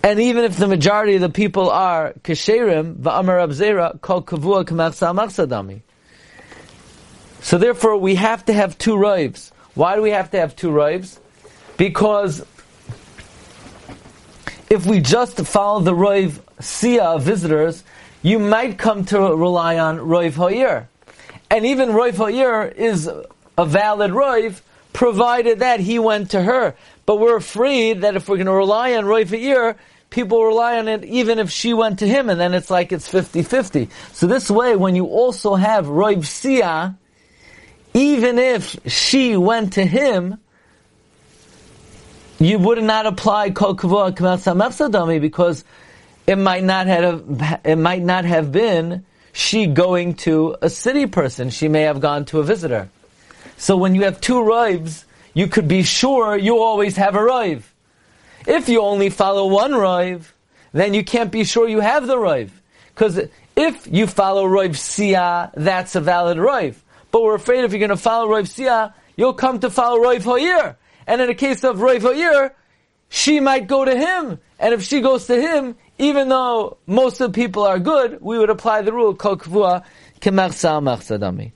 and 0.03 0.19
even 0.19 0.43
if 0.43 0.55
the 0.57 0.67
majority 0.67 1.15
of 1.15 1.21
the 1.21 1.29
people 1.29 1.71
are 1.71 2.13
kesherim, 2.21 2.97
va'amar 2.97 3.47
abzera, 3.47 3.99
kol 4.01 4.21
kavua 4.21 4.65
kamachsa 4.65 5.11
machsadami. 5.15 5.81
So 7.41 7.57
therefore, 7.57 7.97
we 7.97 8.13
have 8.15 8.45
to 8.45 8.53
have 8.53 8.77
two 8.77 8.97
rives. 8.97 9.51
Why 9.73 9.95
do 9.95 10.03
we 10.03 10.11
have 10.11 10.29
to 10.31 10.39
have 10.39 10.55
two 10.55 10.69
rives? 10.69 11.19
Because 11.75 12.45
if 14.69 14.85
we 14.85 14.99
just 14.99 15.37
follow 15.39 15.79
the 15.79 15.95
rive 15.95 16.39
sia 16.59 17.17
visitors, 17.19 17.83
you 18.21 18.39
might 18.39 18.77
come 18.77 19.05
to 19.05 19.19
rely 19.19 19.77
on 19.77 19.99
rive 19.99 20.35
ha'ir. 20.35 20.89
And 21.49 21.65
even 21.65 21.93
rive 21.93 22.17
ha'ir 22.17 22.67
is 22.67 23.09
a 23.57 23.65
valid 23.65 24.11
rive, 24.11 24.61
provided 24.93 25.59
that 25.59 25.79
he 25.79 25.99
went 25.99 26.31
to 26.31 26.41
her. 26.41 26.75
But 27.05 27.19
we're 27.19 27.37
afraid 27.37 28.01
that 28.01 28.15
if 28.15 28.27
we're 28.29 28.37
going 28.37 28.47
to 28.47 28.53
rely 28.53 28.93
on 28.93 29.05
rive 29.05 29.29
ha'ir, 29.29 29.77
people 30.09 30.43
rely 30.43 30.77
on 30.79 30.87
it 30.87 31.03
even 31.05 31.39
if 31.39 31.51
she 31.51 31.73
went 31.73 31.99
to 31.99 32.07
him, 32.07 32.29
and 32.29 32.39
then 32.39 32.53
it's 32.53 32.69
like 32.69 32.91
it's 32.91 33.09
50-50. 33.09 33.89
So 34.13 34.27
this 34.27 34.49
way, 34.49 34.75
when 34.75 34.95
you 34.95 35.05
also 35.05 35.55
have 35.55 35.87
rive 35.87 36.27
sia, 36.27 36.97
even 37.93 38.37
if 38.37 38.77
she 38.85 39.37
went 39.37 39.73
to 39.73 39.85
him, 39.85 40.39
you 42.39 42.57
would 42.59 42.81
not 42.83 43.05
apply 43.05 43.51
kol 43.51 43.75
kavua 43.75 44.15
because 45.21 45.63
it 46.29 46.37
might 46.37 46.63
not 46.63 46.85
have 46.85 47.59
it 47.63 47.77
might 47.77 48.03
not 48.03 48.23
have 48.23 48.51
been 48.51 49.03
she 49.33 49.65
going 49.65 50.13
to 50.13 50.55
a 50.61 50.69
city 50.69 51.07
person. 51.07 51.49
She 51.49 51.67
may 51.67 51.81
have 51.81 52.01
gone 52.01 52.25
to 52.25 52.39
a 52.39 52.43
visitor. 52.43 52.89
So 53.57 53.75
when 53.77 53.95
you 53.95 54.03
have 54.03 54.21
two 54.21 54.43
rives, 54.43 55.05
you 55.33 55.47
could 55.47 55.67
be 55.67 55.81
sure 55.81 56.37
you 56.37 56.59
always 56.59 56.97
have 56.97 57.15
a 57.15 57.23
rive. 57.23 57.73
If 58.45 58.69
you 58.69 58.81
only 58.81 59.09
follow 59.09 59.47
one 59.47 59.73
rive, 59.73 60.35
then 60.71 60.93
you 60.93 61.03
can't 61.03 61.31
be 61.31 61.45
sure 61.45 61.67
you 61.67 61.79
have 61.79 62.05
the 62.05 62.19
rive. 62.19 62.51
Because 62.93 63.19
if 63.55 63.87
you 63.87 64.05
follow 64.05 64.45
rive 64.45 64.77
sia, 64.77 65.51
that's 65.55 65.95
a 65.95 66.01
valid 66.01 66.37
rive. 66.37 66.83
But 67.09 67.23
we're 67.23 67.35
afraid 67.35 67.63
if 67.63 67.71
you're 67.71 67.79
going 67.79 67.89
to 67.89 67.97
follow 67.97 68.29
Rav 68.29 68.47
Sia, 68.47 68.93
you'll 69.17 69.33
come 69.33 69.59
to 69.61 69.71
follow 69.71 69.97
Rav 69.99 70.23
Hoyer. 70.23 70.77
And 71.07 71.21
in 71.21 71.27
the 71.27 71.33
case 71.33 71.63
of 71.63 71.81
Rav 71.81 72.03
Hoyer, 72.03 72.53
she 73.09 73.39
might 73.39 73.65
go 73.65 73.83
to 73.83 73.95
him. 73.97 74.39
And 74.59 74.73
if 74.75 74.83
she 74.83 75.01
goes 75.01 75.25
to 75.25 75.41
him, 75.41 75.75
even 75.99 76.29
though 76.29 76.77
most 76.87 77.19
of 77.19 77.31
the 77.31 77.35
people 77.35 77.63
are 77.63 77.77
good, 77.77 78.21
we 78.21 78.39
would 78.39 78.49
apply 78.49 78.81
the 78.81 78.93
rule, 78.93 79.13
kol 79.13 79.37
kvua 79.37 79.83
machsadami. 80.21 81.51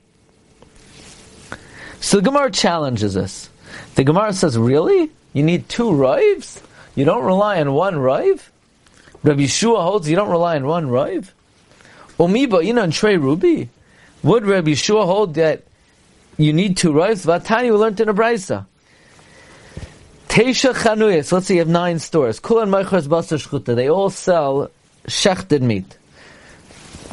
So 2.00 2.18
the 2.18 2.22
Gemara 2.22 2.50
challenges 2.50 3.16
us. 3.16 3.48
The 3.94 4.04
Gemara 4.04 4.34
says, 4.34 4.58
really? 4.58 5.10
You 5.32 5.42
need 5.42 5.68
two 5.68 5.92
rives? 5.92 6.62
You 6.94 7.06
don't 7.06 7.24
rely 7.24 7.60
on 7.60 7.72
one 7.72 7.98
rive? 7.98 8.52
Rabbi 9.22 9.42
Yeshua 9.42 9.82
holds 9.82 10.08
you 10.08 10.14
don't 10.14 10.28
rely 10.28 10.56
on 10.56 10.66
one 10.66 10.90
rive? 10.90 11.34
Omiba, 12.18 12.64
you 12.64 12.74
know, 12.74 12.84
in 12.84 12.90
Trey 12.90 13.16
Ruby, 13.16 13.70
would 14.22 14.44
Rabbi 14.44 14.72
Yeshua 14.72 15.06
hold 15.06 15.34
that 15.34 15.62
you 16.36 16.52
need 16.52 16.76
two 16.76 16.92
rives? 16.92 17.24
Vatani, 17.24 17.64
we 17.64 17.70
learned 17.72 18.00
in 18.00 18.10
a 18.10 18.14
brisa. 18.14 18.66
Teisha 20.34 20.74
chanuyas. 20.74 21.30
Let's 21.30 21.46
say 21.46 21.54
you 21.54 21.60
have 21.60 21.68
nine 21.68 22.00
stores. 22.00 22.40
Kulan 22.40 22.68
meichas 22.68 23.06
basar 23.06 23.38
shchuta. 23.38 23.76
They 23.76 23.88
all 23.88 24.10
sell 24.10 24.68
shechted 25.06 25.60
meat, 25.60 25.96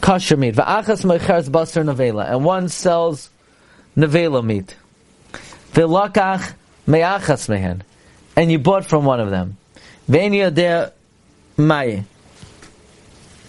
kosher 0.01 0.37
meat. 0.37 0.55
Va'achas 0.55 1.05
meichas 1.05 1.47
basar 1.47 1.85
nevela, 1.85 2.27
and 2.31 2.43
one 2.43 2.67
sells 2.67 3.29
nevela 3.95 4.43
meat. 4.43 4.75
V'lakach 5.73 6.53
me'achas 6.87 7.47
mehen, 7.47 7.83
and 8.35 8.51
you 8.51 8.57
bought 8.57 8.87
from 8.87 9.05
one 9.05 9.19
of 9.19 9.29
them. 9.29 9.55
Ve'en 10.09 10.31
yadeh 10.31 10.91
mai. 11.57 12.03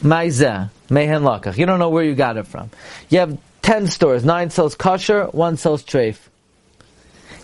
Maizeh. 0.02 0.68
Mehen 0.90 1.22
lakach. 1.22 1.56
You 1.56 1.64
don't 1.64 1.78
know 1.78 1.88
where 1.88 2.04
you 2.04 2.14
got 2.14 2.36
it 2.36 2.46
from. 2.46 2.68
You 3.08 3.20
have 3.20 3.38
ten 3.62 3.86
stores. 3.86 4.22
Nine 4.22 4.50
sells 4.50 4.74
kosher, 4.74 5.28
one 5.28 5.56
sells 5.56 5.82
treif. 5.82 6.18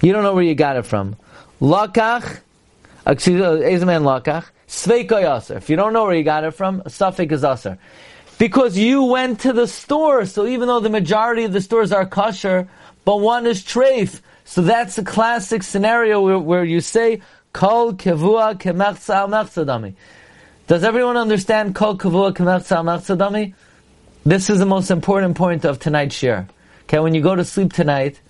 You 0.02 0.12
don't 0.12 0.24
know 0.24 0.34
where 0.34 0.44
you 0.44 0.54
got 0.54 0.76
it 0.76 0.84
from. 0.84 1.16
Lakach, 1.60 2.40
excuse 3.06 3.42
uh, 3.42 3.54
me, 3.54 3.62
Ezeman 3.62 4.02
lakach, 4.02 4.44
sveika 4.68 5.22
yaser. 5.22 5.56
If 5.56 5.68
you 5.68 5.76
don't 5.76 5.92
know 5.92 6.04
where 6.04 6.14
you 6.14 6.22
got 6.22 6.44
it 6.44 6.52
from, 6.52 6.82
suffix 6.86 7.32
is 7.32 7.44
aser. 7.44 7.78
Because 8.38 8.78
you 8.78 9.02
went 9.02 9.40
to 9.40 9.52
the 9.52 9.66
store, 9.66 10.24
so 10.24 10.46
even 10.46 10.68
though 10.68 10.78
the 10.78 10.90
majority 10.90 11.42
of 11.42 11.52
the 11.52 11.60
stores 11.60 11.90
are 11.90 12.06
kosher, 12.06 12.68
but 13.04 13.16
one 13.16 13.46
is 13.46 13.64
treif. 13.64 14.20
So 14.44 14.62
that's 14.62 14.96
a 14.98 15.04
classic 15.04 15.64
scenario 15.64 16.20
where, 16.20 16.38
where 16.38 16.64
you 16.64 16.80
say, 16.80 17.22
Kol 17.52 17.94
kevua 17.94 18.54
kemachza 18.54 19.28
machzadami. 19.28 19.94
Does 20.68 20.84
everyone 20.84 21.16
understand 21.16 21.74
Kol 21.74 21.98
kevua 21.98 22.32
kemachza 22.32 22.84
machzadami? 22.84 23.54
This 24.24 24.48
is 24.48 24.60
the 24.60 24.66
most 24.66 24.92
important 24.92 25.36
point 25.36 25.64
of 25.64 25.80
tonight's 25.80 26.14
share. 26.14 26.46
Okay, 26.84 27.00
when 27.00 27.14
you 27.14 27.20
go 27.20 27.34
to 27.34 27.44
sleep 27.44 27.72
tonight, 27.72 28.20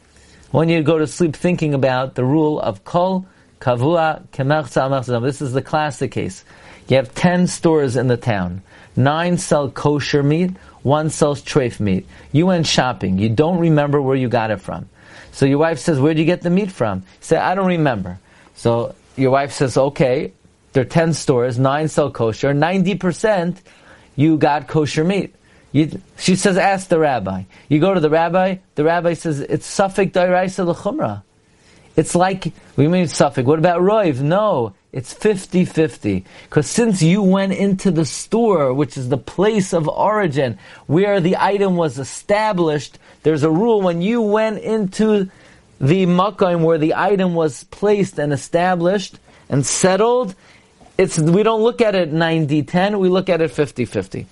when 0.50 0.68
you 0.68 0.82
go 0.82 0.98
to 0.98 1.06
sleep 1.06 1.36
thinking 1.36 1.74
about 1.74 2.14
the 2.14 2.24
rule 2.24 2.60
of 2.60 2.84
Kol 2.84 3.26
kavua 3.60 4.26
machzadami. 4.32 5.22
This 5.22 5.42
is 5.42 5.52
the 5.52 5.62
classic 5.62 6.12
case. 6.12 6.44
You 6.88 6.96
have 6.96 7.14
ten 7.14 7.46
stores 7.46 7.96
in 7.96 8.08
the 8.08 8.16
town. 8.16 8.62
Nine 8.96 9.38
sell 9.38 9.70
kosher 9.70 10.22
meat, 10.22 10.56
one 10.82 11.10
sells 11.10 11.42
treif 11.42 11.80
meat. 11.80 12.06
You 12.32 12.46
went 12.46 12.66
shopping. 12.66 13.18
You 13.18 13.28
don't 13.28 13.58
remember 13.58 14.00
where 14.00 14.16
you 14.16 14.28
got 14.28 14.50
it 14.50 14.60
from. 14.60 14.88
So 15.32 15.46
your 15.46 15.58
wife 15.58 15.78
says, 15.78 16.00
where 16.00 16.14
did 16.14 16.20
you 16.20 16.26
get 16.26 16.42
the 16.42 16.50
meat 16.50 16.72
from? 16.72 16.98
You 16.98 17.04
say, 17.20 17.36
I 17.36 17.54
don't 17.54 17.68
remember. 17.68 18.18
So 18.56 18.94
your 19.16 19.30
wife 19.30 19.52
says, 19.52 19.76
okay, 19.76 20.32
there 20.72 20.82
are 20.82 20.86
10 20.86 21.12
stores, 21.12 21.58
nine 21.58 21.88
sell 21.88 22.10
kosher, 22.10 22.52
90% 22.52 23.58
you 24.16 24.36
got 24.36 24.66
kosher 24.66 25.04
meat. 25.04 25.34
You, 25.72 26.00
she 26.16 26.36
says, 26.36 26.56
ask 26.56 26.88
the 26.88 26.98
rabbi. 26.98 27.44
You 27.68 27.78
go 27.78 27.92
to 27.92 28.00
the 28.00 28.10
rabbi, 28.10 28.56
the 28.74 28.84
rabbi 28.84 29.14
says, 29.14 29.40
it's 29.40 29.68
safek 29.68 30.12
dairaisa 30.12 30.66
l'chumrah. 30.66 31.22
It's 31.96 32.14
like, 32.14 32.52
we 32.76 32.88
mean 32.88 33.06
safek. 33.06 33.44
What 33.44 33.58
about 33.58 33.80
roiv? 33.80 34.20
No, 34.20 34.74
it's 34.92 35.12
50-50. 35.12 36.24
Because 36.44 36.70
since 36.70 37.02
you 37.02 37.22
went 37.22 37.52
into 37.52 37.90
the 37.90 38.04
store, 38.04 38.72
which 38.72 38.96
is 38.96 39.08
the 39.08 39.18
place 39.18 39.74
of 39.74 39.88
origin, 39.88 40.58
where 40.86 41.20
the 41.20 41.36
item 41.36 41.76
was 41.76 41.98
established, 41.98 42.98
there's 43.24 43.42
a 43.42 43.50
rule 43.50 43.82
when 43.82 44.00
you 44.00 44.22
went 44.22 44.58
into 44.60 45.28
the 45.80 46.06
makkah 46.06 46.56
where 46.56 46.78
the 46.78 46.94
item 46.94 47.34
was 47.34 47.64
placed 47.64 48.18
and 48.18 48.32
established 48.32 49.18
and 49.48 49.66
settled, 49.66 50.34
it's, 50.96 51.18
we 51.18 51.42
don't 51.42 51.62
look 51.62 51.80
at 51.80 51.94
it 51.94 52.12
90-10, 52.12 52.98
we 52.98 53.08
look 53.08 53.28
at 53.28 53.40
it 53.40 53.50
50-50. 53.50 54.26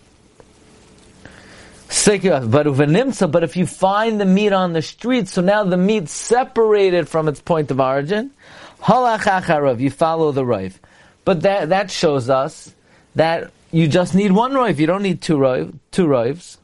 But 1.89 3.43
if 3.43 3.57
you 3.57 3.67
find 3.67 4.21
the 4.21 4.25
meat 4.25 4.53
on 4.53 4.73
the 4.73 4.83
street, 4.83 5.29
so 5.29 5.41
now 5.43 5.65
the 5.65 5.77
meat 5.77 6.09
separated 6.09 7.09
from 7.09 7.29
its 7.29 7.41
point 7.41 7.71
of 7.71 7.81
origin, 7.81 8.33
halach 8.81 9.21
acharav, 9.21 9.81
you 9.81 9.91
follow 9.91 10.33
the 10.33 10.45
rive. 10.45 10.81
But 11.25 11.43
that 11.43 11.71
that 11.71 11.91
shows 11.91 12.31
us 12.31 12.75
that 13.15 13.51
you 13.73 13.89
just 13.89 14.15
need 14.15 14.33
one 14.33 14.55
rive. 14.55 14.79
You 14.81 14.87
don't 14.87 15.03
need 15.03 15.21
two 15.21 15.39
rive, 15.39 15.75
two 15.91 16.07
rives. 16.07 16.59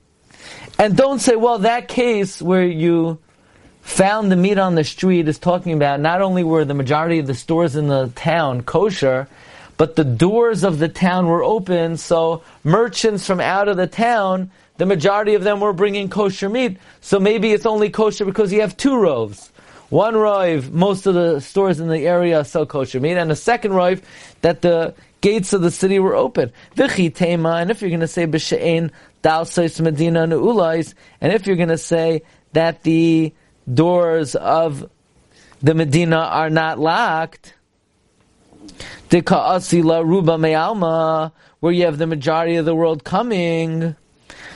And 0.79 0.97
don't 0.97 1.19
say, 1.19 1.37
well, 1.37 1.59
that 1.59 1.89
case 1.89 2.41
where 2.41 2.65
you 2.65 3.19
found 3.83 4.31
the 4.31 4.37
meat 4.37 4.59
on 4.59 4.75
the 4.75 4.85
street 4.85 5.29
is 5.29 5.39
talking 5.39 5.73
about 5.73 6.01
not 6.01 6.23
only 6.23 6.45
were 6.45 6.65
the 6.65 6.75
majority 6.75 7.19
of 7.19 7.27
the 7.27 7.35
stores 7.35 7.77
in 7.77 7.89
the 7.89 8.09
town 8.15 8.63
kosher, 8.63 9.29
but 9.77 9.97
the 9.97 10.05
doors 10.05 10.63
of 10.63 10.79
the 10.79 10.89
town 10.89 11.27
were 11.27 11.43
open, 11.43 11.97
so 11.97 12.43
merchants 12.63 13.27
from 13.27 13.41
out 13.41 13.69
of 13.69 13.77
the 13.77 13.87
town 13.87 14.51
the 14.79 14.87
majority 14.87 15.35
of 15.35 15.45
them 15.45 15.61
were 15.61 15.73
bringing 15.73 16.09
kosher 16.09 16.49
meat. 16.49 16.79
So 17.01 17.21
maybe 17.21 17.53
it's 17.53 17.67
only 17.67 17.91
kosher 17.91 18.25
because 18.25 18.53
you 18.53 18.61
have 18.63 18.77
two 18.77 18.97
roves. 18.97 19.51
One 19.91 20.17
rove, 20.17 20.73
most 20.73 21.07
of 21.07 21.15
the 21.15 21.41
stores 21.41 21.79
in 21.79 21.89
the 21.89 22.07
area 22.07 22.45
sell 22.45 22.65
kosher 22.65 22.99
meat, 22.99 23.19
and 23.19 23.31
a 23.31 23.37
second 23.37 23.75
rove 23.75 24.01
that 24.41 24.63
the 24.63 24.95
gates 25.21 25.53
of 25.53 25.61
the 25.61 25.71
city 25.71 25.99
were 25.99 26.15
open. 26.15 26.51
Vichi 26.75 27.11
tema, 27.11 27.57
and 27.57 27.71
if 27.71 27.83
you're 27.83 27.91
going 27.91 28.01
to 28.01 28.09
say 28.09 28.27
b'she'en 28.27 28.91
dalsais 29.23 29.81
medina 29.81 30.27
ne'ulais, 30.27 30.95
and 31.21 31.33
if 31.33 31.47
you're 31.47 31.57
going 31.57 31.69
to 31.69 31.79
say 31.79 32.23
that 32.53 32.83
the 32.83 33.33
doors 33.73 34.35
of 34.35 34.89
the 35.63 35.75
Medina 35.75 36.19
are 36.19 36.51
not 36.51 36.79
locked, 36.79 37.55
Dika 39.11 39.23
asila 39.23 40.05
ruba 40.05 40.39
me'alma, 40.39 41.33
where 41.61 41.73
you 41.73 41.85
have 41.85 41.99
the 41.99 42.07
majority 42.07 42.57
of 42.57 42.65
the 42.65 42.75
world 42.75 43.05
coming, 43.05 43.95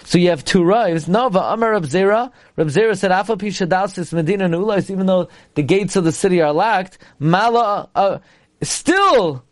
so 0.06 0.18
you 0.18 0.30
have 0.30 0.44
two 0.44 0.62
rives. 0.62 1.08
Nova 1.08 1.40
Amar 1.40 1.72
Rab 1.72 1.82
Zera. 1.82 2.30
Rab 2.54 2.68
Zera 2.68 2.96
said, 2.96 3.10
"Afa 3.10 3.36
pishadasis 3.36 4.12
Medina 4.12 4.48
Nulas." 4.48 4.88
Even 4.88 5.06
though 5.06 5.28
the 5.54 5.64
gates 5.64 5.96
of 5.96 6.04
the 6.04 6.12
city 6.12 6.40
are 6.40 6.52
locked, 6.52 6.98
Mala 7.18 7.90
uh, 7.92 8.18
still 8.62 9.44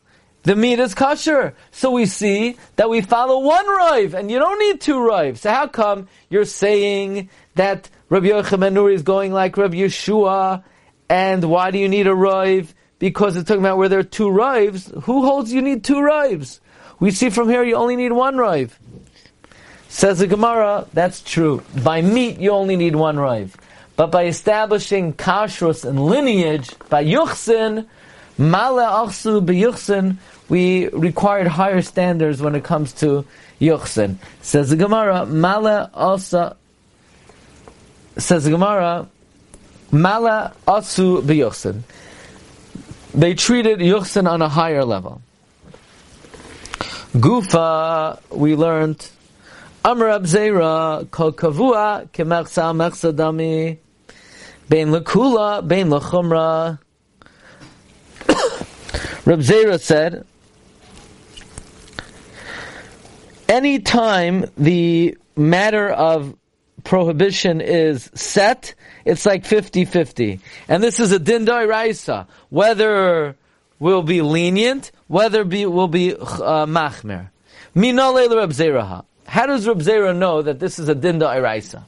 the 0.45 0.55
meat 0.55 0.79
is 0.79 0.95
kosher. 0.95 1.57
So 1.73 1.90
we 1.90 2.07
see 2.07 2.57
that 2.77 2.88
we 2.88 3.01
follow 3.01 3.40
one 3.40 3.67
rive, 3.67 4.14
and 4.14 4.31
you 4.31 4.38
don't 4.38 4.61
need 4.61 4.81
two 4.81 5.05
rives. 5.05 5.40
So 5.40 5.51
how 5.51 5.67
come 5.67 6.07
you're 6.31 6.45
saying 6.45 7.31
that 7.57 7.90
Rabbi 8.09 8.29
Yochanan 8.29 8.95
is 8.95 9.03
going 9.03 9.33
like 9.33 9.57
Rabbi 9.57 9.79
Yeshua, 9.79 10.62
and 11.09 11.43
why 11.43 11.73
do 11.73 11.79
you 11.79 11.88
need 11.88 12.07
a 12.07 12.14
rive? 12.14 12.73
Because 13.01 13.37
it's 13.37 13.49
talking 13.49 13.61
about 13.61 13.77
where 13.77 13.88
there 13.88 13.99
are 13.99 14.05
two 14.05 14.31
rives. 14.31 14.87
Who 15.03 15.25
holds 15.25 15.53
you 15.53 15.62
need 15.62 15.83
two 15.83 16.01
rives? 16.01 16.61
We 17.01 17.11
see 17.11 17.31
from 17.31 17.49
here 17.49 17.64
you 17.64 17.75
only 17.75 17.97
need 17.97 18.12
one 18.12 18.37
rive. 18.37 18.79
Says 19.94 20.18
the 20.18 20.26
Gemara, 20.26 20.88
that's 20.92 21.20
true. 21.20 21.62
By 21.85 22.02
meat, 22.02 22.40
you 22.40 22.50
only 22.50 22.74
need 22.74 22.96
one 22.96 23.16
rive. 23.16 23.57
But 23.94 24.11
by 24.11 24.26
establishing 24.26 25.12
kashrus 25.12 25.85
and 25.85 26.04
lineage, 26.04 26.68
by 26.88 27.04
yuchsin, 27.04 27.87
mala 28.37 29.07
achsu 29.07 29.40
yuchsin, 29.40 30.16
we 30.48 30.88
required 30.88 31.46
higher 31.46 31.80
standards 31.80 32.42
when 32.42 32.57
it 32.57 32.64
comes 32.64 32.92
to 32.94 33.24
yuchsin. 33.61 34.16
Says 34.42 34.70
the 34.70 34.76
Gemara, 34.76 35.26
mala 35.26 35.92
also, 35.94 36.57
says 38.18 38.42
the 38.42 38.50
Gemara, 38.50 39.09
mala 39.92 40.54
asu 40.66 41.22
b'yuchsin. 41.22 41.83
They 43.14 43.35
treated 43.35 43.78
yuchsin 43.78 44.28
on 44.28 44.42
a 44.42 44.48
higher 44.48 44.85
level. 44.85 45.22
Gufa, 47.12 48.18
we 48.30 48.57
learned 48.57 49.09
Amr 49.87 50.18
Abzera 50.18 51.11
kol 51.11 51.31
kavua 51.35 52.09
kemachsa 52.09 52.73
mechsadami 52.73 53.77
bein 54.66 54.88
lekula 54.88 55.68
bein 55.68 55.88
lechumra. 55.88 56.79
Rab 59.27 59.40
Zera 59.40 59.79
said, 59.79 60.25
anytime 63.47 64.47
the 64.57 65.18
matter 65.37 65.90
of 65.90 66.35
prohibition 66.85 67.61
is 67.61 68.11
set, 68.14 68.75
it's 69.05 69.27
like 69.27 69.44
50-50. 69.44 70.40
And 70.66 70.83
this 70.83 70.99
is 70.99 71.12
a 71.12 71.18
dindai 71.18 71.68
raisa. 71.68 72.27
Whether 72.49 73.37
we'll 73.79 74.03
be 74.03 74.23
lenient, 74.23 74.92
whether 75.09 75.44
be, 75.44 75.66
we'll 75.66 75.88
be 75.88 76.14
uh, 76.14 76.64
machmer. 76.64 77.29
Minale 77.77 78.35
Rab 78.35 78.51
Zeraha. 78.51 79.05
How 79.27 79.47
does 79.47 79.67
Reb 79.67 79.79
Zera 79.79 80.17
know 80.17 80.43
that 80.43 80.61
this 80.61 80.79
is 80.79 80.89
a 80.89 80.95
dinda 80.95 81.23
iraisa? 81.23 81.83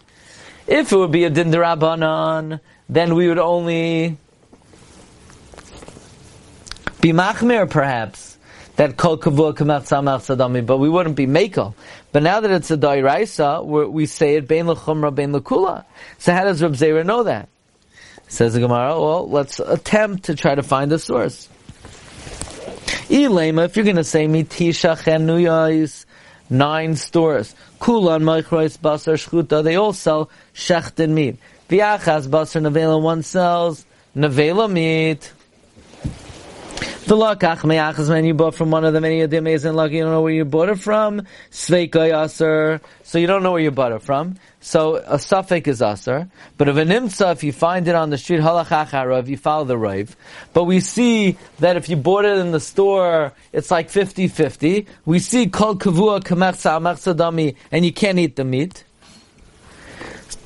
If 0.66 0.92
it 0.92 0.96
would 0.96 1.12
be 1.12 1.24
a 1.24 1.30
dinda 1.30 1.56
rabbanon, 1.56 2.60
then 2.88 3.14
we 3.14 3.28
would 3.28 3.38
only 3.38 4.16
be 7.00 7.12
machmir, 7.12 7.68
perhaps, 7.70 8.36
that 8.76 8.96
kol 8.96 9.18
kavua 9.18 9.54
kamat 9.54 9.82
samach 9.82 10.36
sadami, 10.36 10.64
but 10.64 10.78
we 10.78 10.88
wouldn't 10.88 11.16
be 11.16 11.26
makel. 11.26 11.74
But 12.12 12.22
now 12.22 12.40
that 12.40 12.50
it's 12.50 12.70
a 12.70 12.76
dairaisa, 12.76 13.64
we 13.90 14.06
say 14.06 14.36
it 14.36 14.48
bein 14.48 14.66
lechumra 14.66 15.14
bein 15.14 15.32
lekula. 15.32 15.84
So 16.18 16.32
how 16.32 16.44
does 16.44 16.62
Reb 16.62 16.72
Zera 16.72 17.04
know 17.04 17.24
that? 17.24 17.48
Says 18.28 18.54
the 18.54 18.60
Gemara, 18.60 19.00
well, 19.00 19.28
let's 19.28 19.60
attempt 19.60 20.24
to 20.24 20.34
try 20.34 20.54
to 20.54 20.62
find 20.62 20.90
a 20.92 20.98
source. 20.98 21.48
Ilema, 23.08 23.66
if 23.66 23.76
you're 23.76 23.84
going 23.84 23.96
to 23.96 24.04
say 24.04 24.26
mitisha 24.26 25.00
chenuyais, 25.00 26.05
nine 26.50 26.96
stores. 26.96 27.54
Kulan, 27.80 28.22
Maichrois, 28.22 28.78
Basar, 28.78 29.14
Shchuta, 29.14 29.62
they 29.62 29.76
all 29.76 29.92
sell 29.92 30.30
Shechten 30.54 31.10
meat. 31.10 31.38
Viachas, 31.68 32.28
Basar, 32.28 32.62
Nevela, 32.62 33.00
one 33.00 33.22
sells 33.22 33.84
Nevela 34.16 34.70
meat. 34.70 35.32
The 37.06 37.14
lakach 37.14 37.64
me'achas 37.64 38.08
man 38.08 38.24
you 38.24 38.34
bought 38.34 38.56
from 38.56 38.72
one 38.72 38.84
of 38.84 38.92
them, 38.92 39.04
any 39.04 39.20
of 39.20 39.30
them 39.30 39.46
isn't 39.46 39.76
lucky, 39.76 39.94
you 39.94 40.02
don't 40.02 40.10
know 40.10 40.22
where 40.22 40.32
you 40.32 40.44
bought 40.44 40.68
it 40.68 40.80
from. 40.80 41.22
Sveika 41.52 42.24
aser, 42.24 42.80
so 43.04 43.18
you 43.18 43.28
don't 43.28 43.44
know 43.44 43.52
where 43.52 43.60
you 43.60 43.70
bought 43.70 43.92
it 43.92 44.02
from. 44.02 44.34
So 44.66 44.96
a 44.96 45.16
suffix 45.16 45.68
is 45.68 45.80
aser. 45.80 46.28
But 46.58 46.68
if 46.68 46.76
an 46.76 46.88
imsa, 46.88 47.30
if 47.30 47.44
you 47.44 47.52
find 47.52 47.86
it 47.86 47.94
on 47.94 48.10
the 48.10 48.18
street, 48.18 48.40
halachachara, 48.40 49.20
if 49.20 49.28
you 49.28 49.36
follow 49.36 49.64
the 49.64 49.78
rave. 49.78 50.16
But 50.54 50.64
we 50.64 50.80
see 50.80 51.38
that 51.60 51.76
if 51.76 51.88
you 51.88 51.94
bought 51.94 52.24
it 52.24 52.36
in 52.38 52.50
the 52.50 52.58
store, 52.58 53.32
it's 53.52 53.70
like 53.70 53.88
50-50. 53.88 54.86
We 55.04 55.20
see 55.20 55.46
kol 55.46 55.76
kavua 55.76 56.20
kamechsa 56.20 56.80
amechsadami, 56.80 57.54
and 57.70 57.84
you 57.84 57.92
can't 57.92 58.18
eat 58.18 58.34
the 58.34 58.44
meat. 58.44 58.82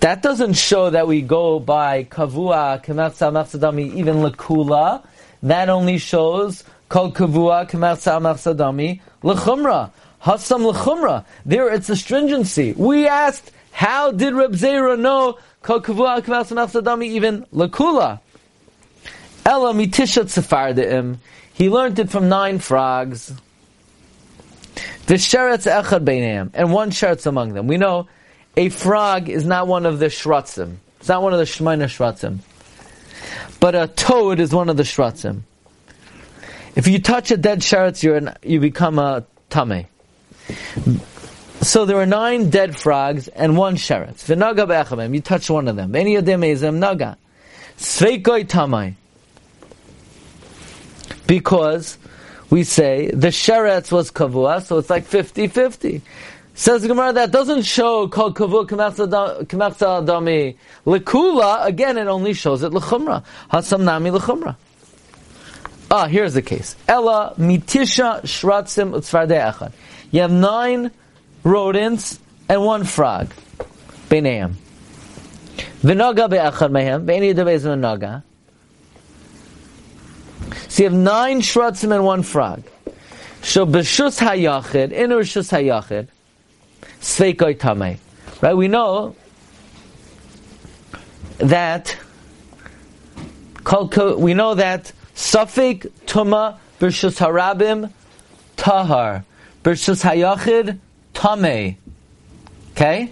That 0.01 0.21
doesn't 0.21 0.53
show 0.53 0.91
that 0.91 1.09
we 1.09 1.23
go 1.23 1.59
by 1.59 2.05
kavua 2.05 2.85
kamechsa 2.85 3.33
amechsadami, 3.33 3.95
even 3.95 4.17
lakula 4.17 5.03
that 5.43 5.71
only 5.71 5.97
shows 5.97 6.63
kol 6.91 7.11
kavua 7.11 7.71
kemersa 7.71 8.21
machsadami 8.21 9.01
lechumra. 9.23 9.93
Hasam 10.23 10.71
l'chumra. 10.71 11.25
There 11.47 11.73
it's 11.73 11.89
a 11.89 11.97
stringency. 11.97 12.73
We 12.73 13.09
asked, 13.09 13.53
how 13.81 14.11
did 14.11 14.35
Reb 14.35 14.53
Zera 14.53 15.01
know 15.01 15.39
even 17.03 17.47
lakula? 17.47 18.21
Ella 19.47 19.73
mitisha 19.73 20.25
tzefardeim. 20.25 21.17
He 21.55 21.71
learned 21.71 21.99
it 21.99 22.11
from 22.11 22.29
nine 22.29 22.59
frogs. 22.59 23.33
V'sheretz 25.07 25.67
echad 25.67 26.05
beineim. 26.05 26.51
And 26.53 26.75
one 26.75 26.91
sheretz 26.91 27.25
among 27.25 27.55
them. 27.55 27.69
We 27.69 27.79
know 27.79 28.07
a 28.55 28.69
frog 28.69 29.31
is 29.31 29.47
not 29.47 29.67
one 29.67 29.87
of 29.87 29.99
the 29.99 30.09
shratzim. 30.09 30.77
It's 30.99 31.09
not 31.09 31.23
one 31.23 31.33
of 31.33 31.39
the 31.39 31.47
shmeina 31.47 31.85
shratzim. 31.85 32.41
But 33.61 33.75
a 33.75 33.89
toad 33.89 34.41
is 34.41 34.53
one 34.53 34.69
of 34.69 34.77
the 34.77 34.83
shratzim. 34.83 35.41
If 36.77 36.87
you 36.87 36.99
touch 36.99 37.31
a 37.31 37.39
dead 37.39 37.61
sheretz, 37.61 38.03
you 38.03 38.31
you 38.43 38.61
become 38.61 38.99
a 38.99 39.25
tame. 39.49 39.87
So 41.63 41.85
there 41.85 41.99
are 41.99 42.07
nine 42.07 42.49
dead 42.49 42.75
frogs 42.75 43.29
and 43.29 43.57
one 43.57 43.77
sheretz. 43.77 44.25
V'naga 44.25 44.67
be'echamem. 44.67 45.15
You 45.15 45.21
touch 45.21 45.51
one 45.51 45.69
of 45.69 45.77
them. 45.77 45.95
Any 45.95 46.17
of 46.17 46.25
them 46.25 46.43
is 46.43 46.63
naga. 46.63 47.19
Sveikoi 47.77 48.47
tamai. 48.47 48.95
Because 51.27 51.99
we 52.49 52.65
say 52.65 53.11
the 53.11 53.29
sheretz 53.29 53.93
was 53.93 54.11
kavua, 54.11 54.63
so 54.63 54.79
it's 54.79 54.89
like 54.89 55.05
50-50. 55.05 56.01
Says 56.55 56.83
the 56.83 56.89
Gemara 56.89 57.13
that 57.13 57.31
doesn't 57.31 57.63
show 57.63 58.09
called 58.09 58.37
kavua 58.37 58.67
kemachsa 58.67 60.07
dami 60.07 60.57
lekula. 60.87 61.67
Again, 61.67 61.99
it 61.99 62.07
only 62.07 62.33
shows 62.33 62.63
it 62.63 62.73
lechumra. 62.73 63.23
Hasam 63.53 63.83
nami 63.83 64.11
lechumra. 64.11 64.57
Ah, 65.91 66.07
here's 66.07 66.33
the 66.35 66.43
case. 66.43 66.75
Ella 66.89 67.35
mitisha 67.39 68.23
shratzim 68.23 68.93
utzvardei 68.93 69.53
echad. 69.53 69.73
You 70.11 70.23
have 70.23 70.33
nine 70.33 70.91
rodents 71.45 72.19
and 72.49 72.63
one 72.65 72.85
frog. 72.85 73.33
V'naga 74.09 74.55
be'echad 76.29 76.71
mehem. 76.71 78.23
So 80.69 80.83
you 80.83 80.89
have 80.89 80.99
nine 80.99 81.41
shratzim 81.41 81.95
and 81.95 82.05
one 82.05 82.23
frog. 82.23 82.63
So 83.43 83.67
b'shus 83.67 84.21
hayachid, 84.21 84.93
in 84.93 85.11
rishus 85.11 85.51
hayachid, 85.51 86.09
sveikoi 87.01 87.57
tamei. 87.57 87.99
Right, 88.43 88.57
we 88.57 88.69
know 88.69 89.17
that 91.39 91.97
we 94.19 94.35
know 94.35 94.55
that 94.55 94.93
Safik 95.15 95.91
Tuma 96.07 96.57
Bershus 96.81 97.19
Harabim 97.19 97.93
Tahar 98.57 99.25
Bershus 99.63 100.03
Hayachid 100.03 100.79
Tame. 101.21 101.77
Okay? 102.73 103.11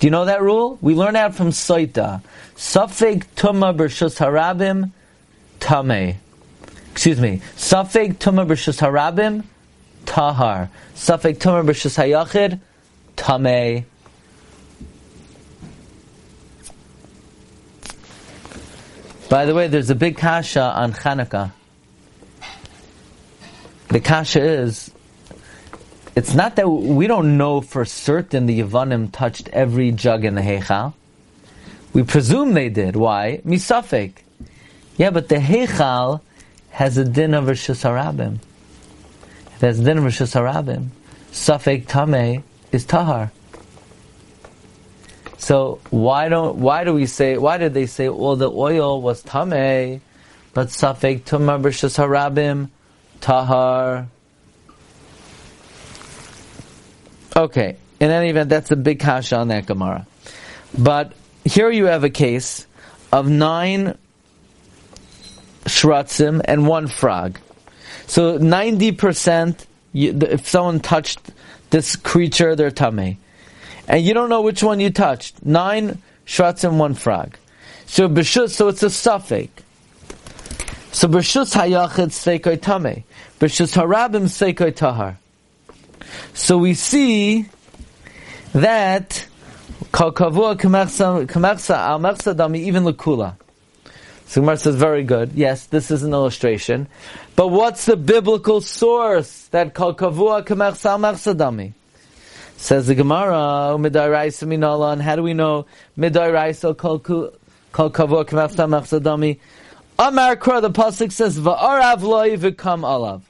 Do 0.00 0.06
you 0.06 0.10
know 0.10 0.24
that 0.24 0.42
rule? 0.42 0.78
We 0.80 0.94
learn 0.94 1.14
that 1.14 1.34
from 1.34 1.50
Soita. 1.50 2.22
Safik 2.56 3.24
Tuma 3.36 3.76
Bershus 3.76 4.18
Harabim 4.18 4.90
Tame. 5.60 6.16
Excuse 6.90 7.20
me. 7.20 7.40
Safik 7.56 8.16
Tuma 8.16 8.46
Bershus 8.46 8.80
Harabim 8.80 9.44
Tahar. 10.06 10.70
Safik 10.96 11.38
Tuma 11.38 11.64
Bershus 11.64 11.96
Hayachid 11.96 12.58
Tame. 13.14 13.86
By 19.28 19.44
the 19.44 19.54
way, 19.54 19.68
there's 19.68 19.90
a 19.90 19.94
big 19.94 20.16
kasha 20.16 20.62
on 20.62 20.94
Chanukah. 20.94 21.52
The 23.88 24.00
kasha 24.00 24.42
is, 24.42 24.90
it's 26.18 26.34
not 26.34 26.56
that 26.56 26.68
we 26.68 27.06
don't 27.06 27.38
know 27.38 27.60
for 27.60 27.84
certain 27.84 28.46
the 28.46 28.60
Yavanim 28.60 29.12
touched 29.12 29.46
every 29.50 29.92
jug 29.92 30.24
in 30.24 30.34
the 30.34 30.40
Heichal. 30.40 30.94
We 31.92 32.02
presume 32.02 32.54
they 32.54 32.70
did. 32.70 32.96
Why? 32.96 33.40
Misafek. 33.46 34.14
Yeah, 34.96 35.10
but 35.10 35.28
the 35.28 35.36
Heichal 35.36 36.20
has 36.70 36.98
a 36.98 37.04
din 37.04 37.34
of 37.34 37.44
Rishus 37.44 37.84
Harabim. 37.84 38.40
It 39.54 39.60
has 39.60 39.78
a 39.78 39.84
din 39.84 39.98
of 39.98 40.04
Rishus 40.06 40.34
Harabim. 40.34 40.88
Safek 41.30 41.86
Tameh 41.86 42.42
is 42.72 42.84
Tahar. 42.84 43.30
So 45.36 45.78
why 45.90 46.28
don't 46.28 46.56
why 46.56 46.82
do 46.82 46.94
we 46.94 47.06
say 47.06 47.38
why 47.38 47.58
did 47.58 47.74
they 47.74 47.86
say 47.86 48.08
well 48.08 48.34
the 48.34 48.50
oil 48.50 49.00
was 49.00 49.22
tameh, 49.22 50.00
but 50.52 50.66
safek 50.66 51.22
tumah 51.22 51.62
b'shus 51.62 51.96
harabim 51.96 52.70
tahar. 53.20 54.08
Okay, 57.38 57.76
in 58.00 58.10
any 58.10 58.30
event, 58.30 58.50
that's 58.50 58.72
a 58.72 58.76
big 58.76 58.98
kasha 58.98 59.36
on 59.36 59.48
that 59.48 59.64
Gemara. 59.66 60.06
But 60.76 61.12
here 61.44 61.70
you 61.70 61.86
have 61.86 62.02
a 62.02 62.10
case 62.10 62.66
of 63.12 63.28
nine 63.28 63.96
shratzim 65.64 66.42
and 66.44 66.66
one 66.66 66.88
frog. 66.88 67.38
So 68.06 68.38
ninety 68.38 68.92
percent, 68.92 69.66
if 69.94 70.48
someone 70.48 70.80
touched 70.80 71.20
this 71.70 71.96
creature, 71.96 72.56
they're 72.56 72.70
tameh 72.72 73.16
and 73.88 74.04
you 74.04 74.14
don't 74.14 74.28
know 74.28 74.42
which 74.42 74.62
one 74.62 74.80
you 74.80 74.90
touched. 74.90 75.44
Nine 75.44 76.02
and 76.38 76.78
one 76.78 76.94
frog. 76.94 77.36
So 77.86 78.08
b'shus, 78.08 78.50
so 78.50 78.68
it's 78.68 78.82
a 78.82 78.90
suffix. 78.90 79.50
So 80.92 81.08
b'shus 81.08 81.54
hayachid 81.56 82.10
seikoi 82.10 82.60
tame. 82.60 83.04
B'shus 83.40 83.74
harabim 83.74 84.24
seikoi 84.24 84.76
tahar. 84.76 85.18
So 86.34 86.58
we 86.58 86.74
see 86.74 87.46
that 88.52 89.26
kavua 89.92 90.56
even 92.56 92.84
lekula. 92.84 93.36
So 94.26 94.40
Gemara 94.42 94.56
says, 94.58 94.74
very 94.76 95.04
good. 95.04 95.32
Yes, 95.32 95.66
this 95.66 95.90
is 95.90 96.02
an 96.02 96.12
illustration. 96.12 96.86
But 97.34 97.48
what's 97.48 97.86
the 97.86 97.96
biblical 97.96 98.60
source 98.60 99.46
that 99.48 99.72
kol 99.72 99.94
kavua 99.94 100.44
dami? 100.44 101.72
Says 102.58 102.88
the 102.88 102.94
Gemara, 102.94 103.76
Midairaisa 103.78 104.46
minalan. 104.46 105.00
How 105.00 105.16
do 105.16 105.22
we 105.22 105.32
know 105.32 105.64
kol 105.96 107.00
kavur 107.00 107.34
k'mafta 107.72 108.66
machsadami? 108.68 109.38
Amar 109.98 110.36
Kra, 110.36 110.60
the 110.60 110.70
pasuk 110.70 111.10
says 111.10 111.38
va'arav 111.38 112.02
loy 112.02 112.36
v'kam 112.36 112.82
alav. 112.82 113.22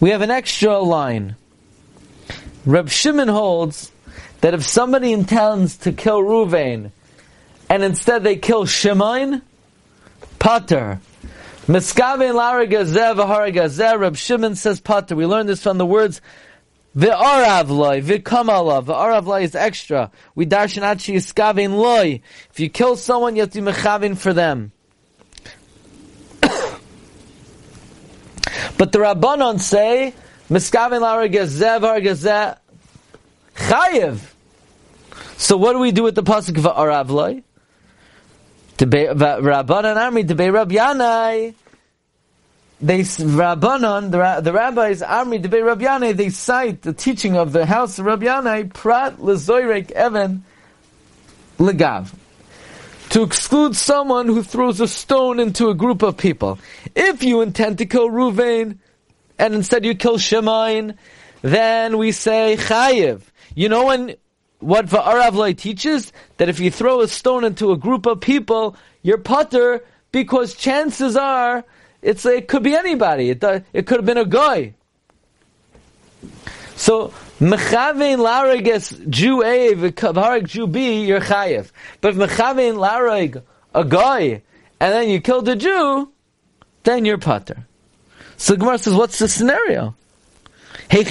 We 0.00 0.10
have 0.10 0.22
an 0.22 0.30
extra 0.30 0.78
line. 0.78 1.34
Reb 2.64 2.88
Shimon 2.88 3.28
holds 3.28 3.90
that 4.40 4.54
if 4.54 4.64
somebody 4.64 5.12
intends 5.12 5.76
to 5.78 5.92
kill 5.92 6.20
Ruvain 6.22 6.92
and 7.68 7.82
instead 7.82 8.22
they 8.22 8.36
kill 8.36 8.64
Shimon, 8.66 9.42
Pater. 10.38 11.00
Miskavein 11.66 12.34
laragazeh 12.34 13.16
v'haragazeh. 13.16 13.98
Reb 13.98 14.16
Shimon 14.16 14.54
says 14.54 14.80
Pater. 14.80 15.16
We 15.16 15.26
learn 15.26 15.46
this 15.46 15.62
from 15.62 15.78
the 15.78 15.86
words 15.86 16.20
the 16.94 17.08
arav 17.08 17.68
loy, 17.68 18.00
v'kamalav. 18.00 18.86
The 18.86 18.94
arav 18.94 19.26
loy 19.26 19.42
is 19.42 19.54
extra. 19.54 20.10
We 20.34 20.46
darshan 20.46 20.82
yiskavin 20.82 21.76
loy. 21.76 22.22
If 22.50 22.60
you 22.60 22.68
kill 22.68 22.96
someone, 22.96 23.36
you 23.36 23.42
have 23.42 23.50
to 23.50 23.60
be 23.62 24.14
for 24.14 24.32
them. 24.32 24.72
But 28.76 28.92
the 28.92 28.98
rabbanon 28.98 29.60
say, 29.60 30.14
miskavin 30.50 31.00
lara 31.00 31.28
gezeh 31.28 32.58
chayiv. 33.56 34.20
So 35.36 35.56
what 35.56 35.72
do 35.72 35.78
we 35.78 35.92
do 35.92 36.02
with 36.02 36.14
the 36.14 36.22
pasuk 36.22 36.58
of 36.58 36.64
arav 36.64 37.08
loy? 37.08 37.42
Rabbanon 38.78 39.96
army, 39.96 40.24
debei 40.24 40.52
Rab 40.52 40.70
Yanai 40.70 41.54
they 42.80 43.00
Rabbanon, 43.00 44.10
the, 44.12 44.40
the 44.40 44.52
rabbis, 44.52 45.02
Armi 45.02 45.40
Debei 45.40 45.64
Rabbi 45.64 46.12
they 46.12 46.30
cite 46.30 46.82
the 46.82 46.92
teaching 46.92 47.36
of 47.36 47.52
the 47.52 47.66
house 47.66 47.98
of 47.98 48.06
Rabbi 48.06 48.26
Yanai, 48.26 48.72
Prat 48.72 49.16
Lezoirek 49.16 49.90
Evan 49.90 50.44
Legav, 51.58 52.12
to 53.10 53.22
exclude 53.22 53.74
someone 53.76 54.26
who 54.26 54.42
throws 54.42 54.80
a 54.80 54.88
stone 54.88 55.40
into 55.40 55.68
a 55.68 55.74
group 55.74 56.02
of 56.02 56.16
people. 56.16 56.58
If 56.94 57.22
you 57.22 57.40
intend 57.40 57.78
to 57.78 57.86
kill 57.86 58.08
Ruvain, 58.08 58.78
and 59.38 59.54
instead 59.54 59.84
you 59.84 59.94
kill 59.94 60.18
Shemain, 60.18 60.96
then 61.42 61.98
we 61.98 62.12
say 62.12 62.56
Chayiv. 62.58 63.22
You 63.54 63.68
know 63.68 63.86
when 63.86 64.16
what 64.58 64.86
Va'aravlai 64.86 65.56
teaches? 65.56 66.12
That 66.36 66.48
if 66.48 66.60
you 66.60 66.70
throw 66.70 67.00
a 67.00 67.08
stone 67.08 67.44
into 67.44 67.70
a 67.70 67.76
group 67.76 68.06
of 68.06 68.20
people, 68.20 68.76
you're 69.02 69.18
putter, 69.18 69.84
because 70.12 70.54
chances 70.54 71.16
are 71.16 71.64
it's 72.02 72.24
it 72.26 72.48
could 72.48 72.62
be 72.62 72.74
anybody. 72.74 73.30
It 73.30 73.42
it 73.72 73.86
could 73.86 73.98
have 73.98 74.06
been 74.06 74.18
a 74.18 74.24
guy. 74.24 74.74
So 76.76 77.12
mechavein 77.40 78.18
larages 78.18 79.08
Jew 79.08 79.42
A 79.42 79.74
v'kavarek 79.74 80.46
Jew 80.46 80.66
B 80.66 81.04
you're 81.04 81.20
chayev. 81.20 81.70
But 82.00 82.16
if 82.16 82.16
mechavein 82.16 82.74
larag 82.76 83.42
a 83.74 83.84
guy 83.84 84.42
and 84.80 84.92
then 84.92 85.08
you 85.08 85.20
killed 85.20 85.48
a 85.48 85.56
Jew, 85.56 86.10
then 86.84 87.04
you're 87.04 87.18
pater. 87.18 87.66
So 88.36 88.56
Gemara 88.56 88.78
says, 88.78 88.94
what's 88.94 89.18
the 89.18 89.26
scenario? 89.28 89.94
If 90.90 91.10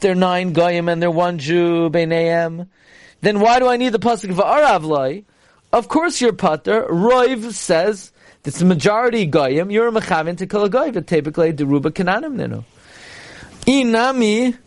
they're 0.00 0.14
nine 0.14 0.52
goyim 0.52 0.88
and 0.88 1.02
they're 1.02 1.10
one 1.10 1.38
Jew, 1.38 1.90
beinayim, 1.90 2.68
then 3.22 3.40
why 3.40 3.58
do 3.58 3.66
I 3.66 3.76
need 3.76 3.88
the 3.88 3.98
pasuk 3.98 4.30
of 4.30 4.36
Aravlai? 4.36 5.24
Of 5.72 5.88
course, 5.88 6.20
your 6.20 6.32
pater. 6.34 6.84
Roiv 6.84 7.50
says 7.52 8.12
it's 8.44 8.58
the 8.58 8.66
majority 8.66 9.26
goyim. 9.26 9.70
You're 9.70 9.88
a 9.88 9.92
mechavin 9.92 10.36
to 10.36 10.46
kill 10.46 10.62
a 10.64 10.68
goy, 10.68 10.92
but 10.92 11.06
typically 11.06 11.52
deruba 11.52 11.90
kananim 11.90 12.36
nenu. 12.36 12.64
Inami 13.66 14.58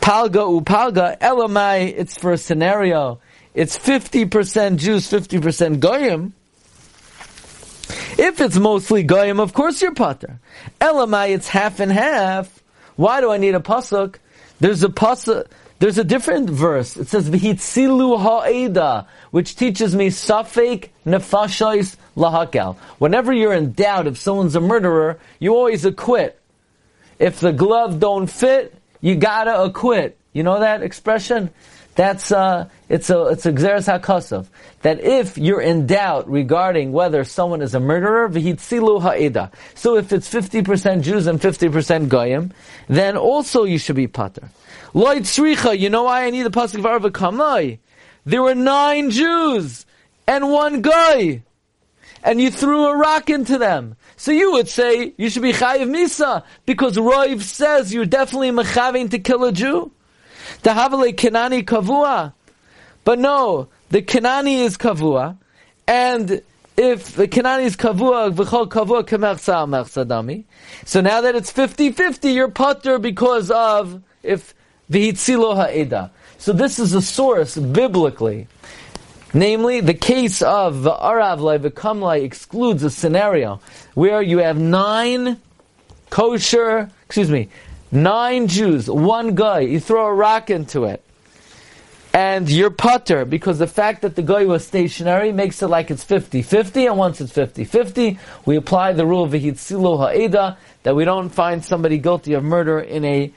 palga 0.00 0.62
upalga 0.62 1.18
elamai. 1.18 1.94
It's 1.96 2.18
for 2.18 2.32
a 2.32 2.38
scenario. 2.38 3.20
It's 3.54 3.76
fifty 3.76 4.26
percent 4.26 4.80
Jews, 4.80 5.06
fifty 5.06 5.40
percent 5.40 5.80
goyim. 5.80 6.34
If 8.16 8.40
it's 8.40 8.56
mostly 8.58 9.02
goyim, 9.02 9.40
of 9.40 9.54
course 9.54 9.80
you're 9.80 9.94
pater. 9.94 10.38
Elamai, 10.80 11.30
it's 11.30 11.48
half 11.48 11.80
and 11.80 11.90
half. 11.90 12.62
Why 12.96 13.20
do 13.20 13.30
I 13.30 13.38
need 13.38 13.54
a 13.54 13.60
pasuk? 13.60 14.16
There's 14.60 14.84
a 14.84 14.88
pasuk. 14.88 15.46
There's 15.80 15.98
a 15.98 16.04
different 16.04 16.48
verse. 16.48 16.96
It 16.96 17.08
says 17.08 17.28
v'hitzilu 17.28 18.20
ha'eda, 18.20 19.06
which 19.32 19.56
teaches 19.56 19.94
me 19.94 20.08
safek 20.08 20.90
nefashos 21.04 21.96
lahakel. 22.16 22.76
Whenever 22.98 23.32
you're 23.32 23.52
in 23.52 23.72
doubt 23.72 24.06
if 24.06 24.16
someone's 24.16 24.54
a 24.54 24.60
murderer, 24.60 25.18
you 25.40 25.54
always 25.54 25.84
acquit. 25.84 26.40
If 27.18 27.40
the 27.40 27.52
glove 27.52 28.00
don't 28.00 28.26
fit, 28.26 28.74
you 29.00 29.16
gotta 29.16 29.62
acquit. 29.62 30.18
You 30.32 30.42
know 30.42 30.60
that 30.60 30.82
expression? 30.82 31.50
That's 31.94 32.32
uh, 32.32 32.68
it's 32.88 33.08
a 33.08 33.26
it's 33.26 33.46
a 33.46 33.52
gzeres 33.52 33.86
hakosov. 33.86 34.46
That 34.82 35.00
if 35.00 35.38
you're 35.38 35.60
in 35.60 35.86
doubt 35.86 36.28
regarding 36.28 36.90
whether 36.90 37.22
someone 37.22 37.62
is 37.62 37.74
a 37.74 37.80
murderer, 37.80 38.28
v'hitzilu 38.28 39.00
ha'eda. 39.00 39.52
So 39.74 39.96
if 39.96 40.12
it's 40.12 40.26
fifty 40.26 40.62
percent 40.62 41.04
Jews 41.04 41.28
and 41.28 41.40
fifty 41.40 41.68
percent 41.68 42.08
goyim, 42.08 42.52
then 42.88 43.16
also 43.16 43.62
you 43.62 43.78
should 43.78 43.96
be 43.96 44.08
pater. 44.08 44.50
Lloyd 44.92 45.22
Sricha, 45.22 45.78
you 45.78 45.88
know 45.88 46.04
why 46.04 46.24
I 46.24 46.30
need 46.30 46.42
the 46.42 46.50
pasuk 46.50 46.82
Kamai? 47.12 47.78
There 48.26 48.42
were 48.42 48.54
nine 48.54 49.10
Jews 49.10 49.86
and 50.26 50.50
one 50.50 50.82
guy, 50.82 51.42
and 52.24 52.40
you 52.40 52.50
threw 52.50 52.86
a 52.86 52.96
rock 52.96 53.30
into 53.30 53.58
them. 53.58 53.96
So 54.16 54.32
you 54.32 54.52
would 54.52 54.68
say 54.68 55.12
you 55.16 55.30
should 55.30 55.42
be 55.42 55.52
chayiv 55.52 55.88
misa 55.88 56.42
because 56.66 56.96
Roiv 56.96 57.42
says 57.42 57.94
you're 57.94 58.06
definitely 58.06 58.50
mechaving 58.50 59.10
to 59.10 59.18
kill 59.18 59.44
a 59.44 59.52
Jew. 59.52 59.92
The 60.62 60.70
Havale 60.70 61.14
Kenani 61.14 61.62
Kavua. 61.64 62.32
But 63.04 63.18
no, 63.18 63.68
the 63.90 64.00
Kenani 64.02 64.64
is 64.64 64.78
Kavua, 64.78 65.36
and 65.86 66.42
if 66.76 67.14
the 67.14 67.28
Kenani 67.28 67.64
is 67.64 67.76
Kavua, 67.76 68.34
V'chol 68.34 68.68
Kavua 68.68 69.04
Kemersa. 69.04 70.44
So 70.86 71.00
now 71.02 71.20
that 71.20 71.34
it's 71.34 71.52
50-50, 71.52 72.34
you're 72.34 72.48
putter 72.48 72.98
because 72.98 73.50
of 73.50 74.02
if 74.22 74.54
V'hitzilo 74.90 75.54
Ha'eda. 75.54 76.10
So 76.38 76.52
this 76.54 76.78
is 76.78 76.94
a 76.94 77.02
source 77.02 77.56
biblically. 77.58 78.48
Namely, 79.34 79.80
the 79.80 79.94
case 79.94 80.40
of 80.42 80.84
the 80.84 80.92
Aravlai 80.92 81.58
V'kamlai 81.58 82.22
excludes 82.22 82.84
a 82.84 82.90
scenario 82.90 83.60
where 83.94 84.22
you 84.22 84.38
have 84.38 84.56
nine 84.58 85.40
kosher, 86.08 86.90
excuse 87.04 87.30
me, 87.30 87.48
Nine 87.94 88.48
Jews, 88.48 88.90
one 88.90 89.36
guy, 89.36 89.60
you 89.60 89.78
throw 89.78 90.06
a 90.06 90.12
rock 90.12 90.50
into 90.50 90.82
it. 90.82 91.00
And 92.12 92.50
you're 92.50 92.70
putter, 92.70 93.24
because 93.24 93.60
the 93.60 93.68
fact 93.68 94.02
that 94.02 94.16
the 94.16 94.22
guy 94.22 94.46
was 94.46 94.66
stationary 94.66 95.30
makes 95.30 95.62
it 95.62 95.68
like 95.68 95.92
it's 95.92 96.04
50-50, 96.04 96.88
and 96.88 96.98
once 96.98 97.20
it's 97.20 97.32
50-50, 97.32 98.18
we 98.46 98.56
apply 98.56 98.94
the 98.94 99.06
rule 99.06 99.22
of 99.22 99.30
Vihitzilu 99.30 99.98
Ha'eda, 99.98 100.58
that 100.82 100.96
we 100.96 101.04
don't 101.04 101.28
find 101.28 101.64
somebody 101.64 101.98
guilty 101.98 102.32
of 102.32 102.42
murder 102.42 102.80
in 102.80 103.04
a, 103.04 103.32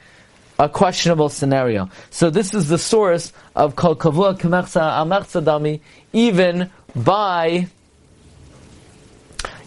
a 0.60 0.68
questionable 0.70 1.30
scenario. 1.30 1.90
So 2.10 2.30
this 2.30 2.54
is 2.54 2.68
the 2.68 2.78
source 2.78 3.32
of 3.56 3.76
Kol 3.76 3.96
Kavua 3.96 4.38
Kemechsa 4.38 5.44
Dami, 5.44 5.82
even 6.14 6.70
by, 6.96 7.68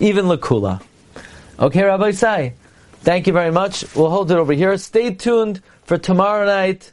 even 0.01 0.27
Lakula. 0.27 0.83
Okay, 1.59 1.83
Rabbi 1.85 2.11
Sai? 2.13 2.55
Thank 3.03 3.27
you 3.27 3.33
very 3.33 3.51
much. 3.51 3.85
We'll 3.95 4.11
hold 4.11 4.31
it 4.31 4.37
over 4.37 4.53
here. 4.53 4.77
Stay 4.77 5.15
tuned 5.15 5.63
for 5.85 5.97
tomorrow 5.97 6.45
night. 6.45 6.93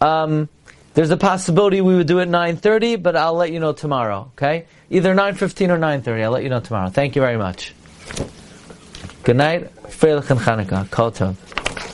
Um, 0.00 0.48
there's 0.94 1.10
a 1.10 1.16
possibility 1.16 1.80
we 1.80 1.96
would 1.96 2.06
do 2.06 2.20
it 2.20 2.28
9.30, 2.28 3.02
but 3.02 3.16
I'll 3.16 3.34
let 3.34 3.50
you 3.50 3.58
know 3.58 3.72
tomorrow, 3.72 4.30
okay? 4.34 4.66
Either 4.90 5.14
9.15 5.14 5.70
or 5.70 5.78
9.30. 5.78 6.22
I'll 6.22 6.30
let 6.30 6.44
you 6.44 6.48
know 6.48 6.60
tomorrow. 6.60 6.88
Thank 6.88 7.16
you 7.16 7.22
very 7.22 7.36
much. 7.36 7.74
Good 9.24 9.36
night. 9.36 9.74
Freilich 9.84 10.30
and 10.30 10.40
Chanukah. 10.40 10.90
Kol 10.90 11.10
tov. 11.10 11.93